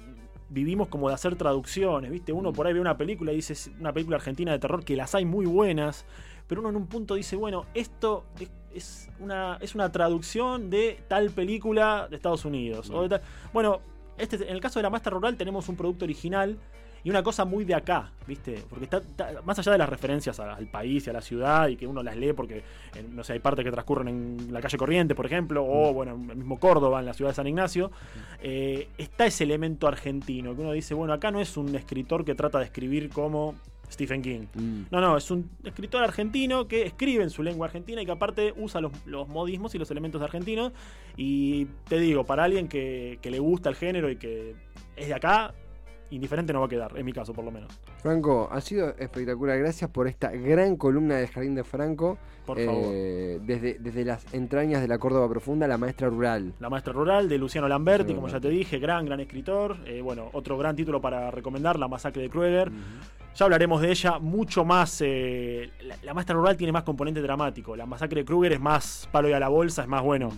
vivimos 0.49 0.87
como 0.87 1.09
de 1.09 1.13
hacer 1.15 1.35
traducciones, 1.35 2.09
viste, 2.09 2.31
uno 2.31 2.53
por 2.53 2.65
ahí 2.65 2.73
ve 2.73 2.79
una 2.79 2.95
película 2.97 3.33
y 3.33 3.35
dice 3.35 3.53
"Es 3.53 3.69
una 3.79 3.91
película 3.91 4.15
argentina 4.15 4.51
de 4.53 4.59
terror 4.59 4.83
que 4.85 4.95
las 4.95 5.13
hay 5.13 5.25
muy 5.25 5.45
buenas, 5.45 6.05
pero 6.47 6.61
uno 6.61 6.69
en 6.69 6.77
un 6.77 6.87
punto 6.87 7.15
dice, 7.15 7.35
bueno, 7.35 7.65
esto 7.73 8.23
es, 8.39 8.49
es 8.73 9.09
una, 9.19 9.57
es 9.59 9.75
una 9.75 9.91
traducción 9.91 10.69
de 10.69 10.99
tal 11.09 11.31
película 11.31 12.07
de 12.09 12.15
Estados 12.15 12.45
Unidos. 12.45 12.89
o 12.89 13.01
de 13.03 13.09
tal- 13.09 13.21
Bueno, 13.51 13.81
este, 14.17 14.37
en 14.37 14.55
el 14.55 14.61
caso 14.61 14.79
de 14.79 14.83
la 14.83 14.89
Master 14.89 15.11
Rural 15.11 15.35
tenemos 15.35 15.67
un 15.67 15.75
producto 15.75 16.05
original 16.05 16.57
y 17.08 17.10
una 17.10 17.24
cosa 17.24 17.46
muy 17.46 17.63
de 17.63 17.74
acá, 17.74 18.12
¿viste? 18.28 18.65
Porque 18.70 18.84
está, 18.84 18.98
está- 18.98 19.41
más 19.46 19.58
allá 19.58 19.72
de 19.72 19.78
las 19.78 19.88
referencias 19.88 20.38
al 20.41 20.67
país 20.67 21.08
y 21.08 21.10
a 21.10 21.13
la 21.13 21.22
ciudad 21.22 21.70
y 21.70 21.78
que 21.78 21.88
uno 21.88 22.04
las 22.04 22.17
lee 22.17 22.34
porque, 22.34 22.63
no 23.13 23.24
sé, 23.24 23.32
hay 23.32 23.39
partes 23.39 23.63
que 23.63 23.72
transcurren 23.72 24.10
en 24.10 24.52
la 24.52 24.60
calle 24.60 24.78
Corriente, 24.78 25.15
por 25.15 25.26
ejemplo, 25.26 25.63
o 25.65 25.93
bueno, 25.93 26.15
en 26.15 26.30
el 26.32 26.36
mismo 26.36 26.60
Córdoba, 26.60 27.00
en 27.00 27.06
la 27.06 27.13
ciudad 27.13 27.32
de 27.32 27.36
San 27.36 27.48
Ignacio, 27.48 27.91
eh, 28.41 28.89
está 28.98 29.26
ese 29.26 29.46
elemento 29.46 29.88
argentino, 29.88 30.54
que 30.54 30.60
uno 30.62 30.74
dice, 30.74 30.96
bueno, 30.96 31.13
acá 31.13 31.32
no 31.32 31.39
es 31.39 31.56
un 31.56 31.74
escritor 31.76 32.26
que 32.26 32.36
trata 32.36 32.60
de 32.60 32.65
escribir 32.65 33.08
como 33.08 33.56
Stephen 33.89 34.22
King. 34.22 34.48
Mm. 34.54 34.82
No, 34.91 35.00
no, 35.00 35.15
es 35.15 35.32
un 35.32 35.50
escritor 35.63 36.04
argentino 36.04 36.67
que 36.67 36.86
escribe 36.86 37.24
en 37.24 37.30
su 37.30 37.41
lengua 37.41 37.67
argentina 37.67 38.02
y 38.02 38.06
que 38.06 38.12
aparte 38.12 38.54
usa 38.58 38.82
los, 38.82 38.91
los 39.06 39.30
modismos 39.30 39.74
y 39.76 39.78
los 39.78 39.89
elementos 39.91 40.22
argentinos. 40.22 40.74
Y 41.15 41.67
te 41.88 41.98
digo, 42.02 42.26
para 42.26 42.43
alguien 42.43 42.67
que, 42.67 43.17
que 43.22 43.32
le 43.32 43.39
gusta 43.39 43.70
el 43.70 43.76
género 43.76 44.10
y 44.10 44.17
que 44.17 44.56
es 44.98 45.08
de 45.08 45.13
acá, 45.13 45.54
indiferente 46.12 46.54
no 46.54 46.60
va 46.60 46.65
a 46.65 46.70
quedar, 46.70 46.98
en 46.98 47.06
mi 47.06 47.13
caso 47.13 47.34
por 47.34 47.43
lo 47.43 47.52
menos. 47.52 47.72
Franco, 48.02 48.48
ha 48.52 48.62
sido 48.62 48.96
espectacular. 48.98 49.58
Gracias 49.60 49.89
por 49.89 50.08
esta 50.08 50.32
gran 50.32 50.76
columna 50.76 51.15
del 51.15 51.28
Jardín 51.28 51.56
de 51.56 51.63
Franco. 51.63 52.17
Por 52.46 52.60
eh, 52.60 52.65
favor. 52.65 53.46
Desde, 53.46 53.78
desde 53.80 54.06
las 54.06 54.34
entrañas 54.34 54.82
de 54.82 54.88
la 54.88 54.98
Córdoba 54.98 55.28
Profunda, 55.28 55.67
la 55.67 55.78
maestra 55.78 56.08
rural. 56.10 56.54
La 56.60 56.70
maestra 56.70 56.93
rural 56.93 57.28
de 57.28 57.38
Luciano 57.38 57.67
Lamberti, 57.67 58.13
como 58.13 58.30
ya 58.30 58.39
te 58.39 58.50
dije, 58.50 58.80
gran, 58.80 59.06
gran 59.06 59.20
escritor. 59.20 59.78
Eh, 59.86 60.02
bueno, 60.02 60.30
otro 60.34 60.58
gran 60.58 60.76
título 60.76 61.02
para 61.02 61.30
recomendar, 61.32 61.78
La 61.78 61.88
masacre 61.88 62.22
de 62.22 62.30
Krueger. 62.30 62.72
Ya 63.36 63.46
hablaremos 63.46 63.82
de 63.82 63.91
ella 63.91 64.17
mucho 64.20 64.65
más. 64.65 65.02
eh, 65.06 65.70
la, 65.82 65.98
la 66.02 66.13
maestra 66.13 66.36
rural 66.36 66.56
tiene 66.58 66.72
más 66.72 66.84
componente 66.84 67.22
dramático. 67.22 67.76
La 67.76 67.86
masacre 67.86 68.22
de 68.22 68.26
Krueger 68.26 68.54
es 68.54 68.60
más 68.60 69.10
palo 69.12 69.30
y 69.30 69.34
a 69.34 69.39
la 69.39 69.50
bolsa, 69.50 69.82
es 69.84 69.88
más 69.88 70.02
bueno. 70.02 70.30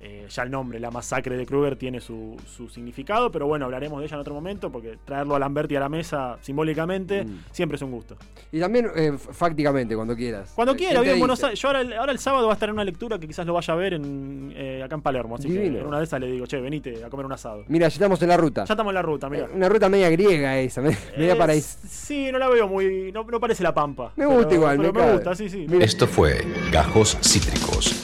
Eh, 0.00 0.26
ya 0.28 0.42
el 0.42 0.50
nombre, 0.50 0.78
la 0.80 0.90
masacre 0.90 1.36
de 1.36 1.46
Krueger, 1.46 1.76
tiene 1.76 2.00
su, 2.00 2.36
su 2.46 2.68
significado, 2.68 3.30
pero 3.30 3.46
bueno, 3.46 3.64
hablaremos 3.64 4.00
de 4.00 4.06
ella 4.06 4.14
en 4.16 4.20
otro 4.20 4.34
momento 4.34 4.70
porque 4.70 4.98
traerlo 5.04 5.34
a 5.34 5.38
Lamberti 5.38 5.76
a 5.76 5.80
la 5.80 5.88
mesa 5.88 6.36
simbólicamente 6.42 7.24
Mm. 7.24 7.40
siempre 7.52 7.76
es 7.76 7.82
un 7.82 7.90
gusto. 7.90 8.16
Y 8.52 8.60
también 8.60 8.90
eh, 8.96 9.12
fácticamente, 9.18 9.94
cuando 9.96 10.14
quieras. 10.16 10.52
Cuando 10.54 10.74
Eh, 10.74 10.76
quiera, 10.76 11.00
¿quién 11.00 11.02
vivo 11.02 11.10
te 11.10 11.14
en 11.14 11.20
Buenos? 11.20 11.44
Aires. 11.44 11.60
Yo 11.60 11.68
ahora 11.68 11.80
el, 11.80 11.92
ahora 11.94 12.12
el 12.12 12.18
sábado 12.18 12.46
va 12.46 12.52
a 12.52 12.54
estar 12.54 12.68
en 12.68 12.74
una 12.74 12.84
lectura 12.84 13.18
que 13.18 13.26
quizás 13.26 13.46
lo 13.46 13.54
vaya 13.54 13.72
a 13.72 13.76
ver 13.76 13.94
en, 13.94 14.52
eh, 14.56 14.82
acá 14.84 14.94
en 14.96 15.02
Palermo. 15.02 15.36
Así 15.36 15.48
que 15.48 15.66
en 15.66 15.86
una 15.86 15.98
de 15.98 16.04
esas 16.04 16.20
le 16.20 16.26
digo, 16.26 16.46
che, 16.46 16.60
venite 16.60 17.04
a 17.04 17.08
comer 17.10 17.26
un 17.26 17.32
asado. 17.32 17.64
Mira, 17.68 17.88
ya 17.88 17.94
estamos 17.94 18.20
en 18.22 18.28
la 18.28 18.36
ruta. 18.36 18.64
Ya 18.64 18.74
estamos 18.74 18.90
en 18.90 18.94
la 18.94 19.02
ruta, 19.02 19.28
mira. 19.30 19.44
Eh, 19.46 19.50
Una 19.54 19.68
ruta 19.68 19.88
media 19.88 20.10
griega 20.10 20.58
esa, 20.58 20.80
me- 20.82 20.96
media 21.16 21.32
Eh, 21.34 21.36
paraíso. 21.36 21.78
Sí, 21.88 22.30
no 22.32 22.38
la 22.38 22.48
veo 22.48 22.68
muy. 22.68 23.10
No, 23.12 23.24
no 23.24 23.40
parece 23.40 23.62
la 23.62 23.72
pampa. 23.74 24.12
Me 24.16 24.26
gusta 24.26 24.42
pero- 24.48 24.54
igual, 24.60 24.76
pero 24.78 24.92
me 24.92 25.06
me, 25.06 25.12
gusta, 25.12 25.34
sí, 25.34 25.48
sí. 25.48 25.66
Esto 25.80 26.06
fue 26.06 26.44
Gajos 26.72 27.16
Cítricos. 27.22 28.03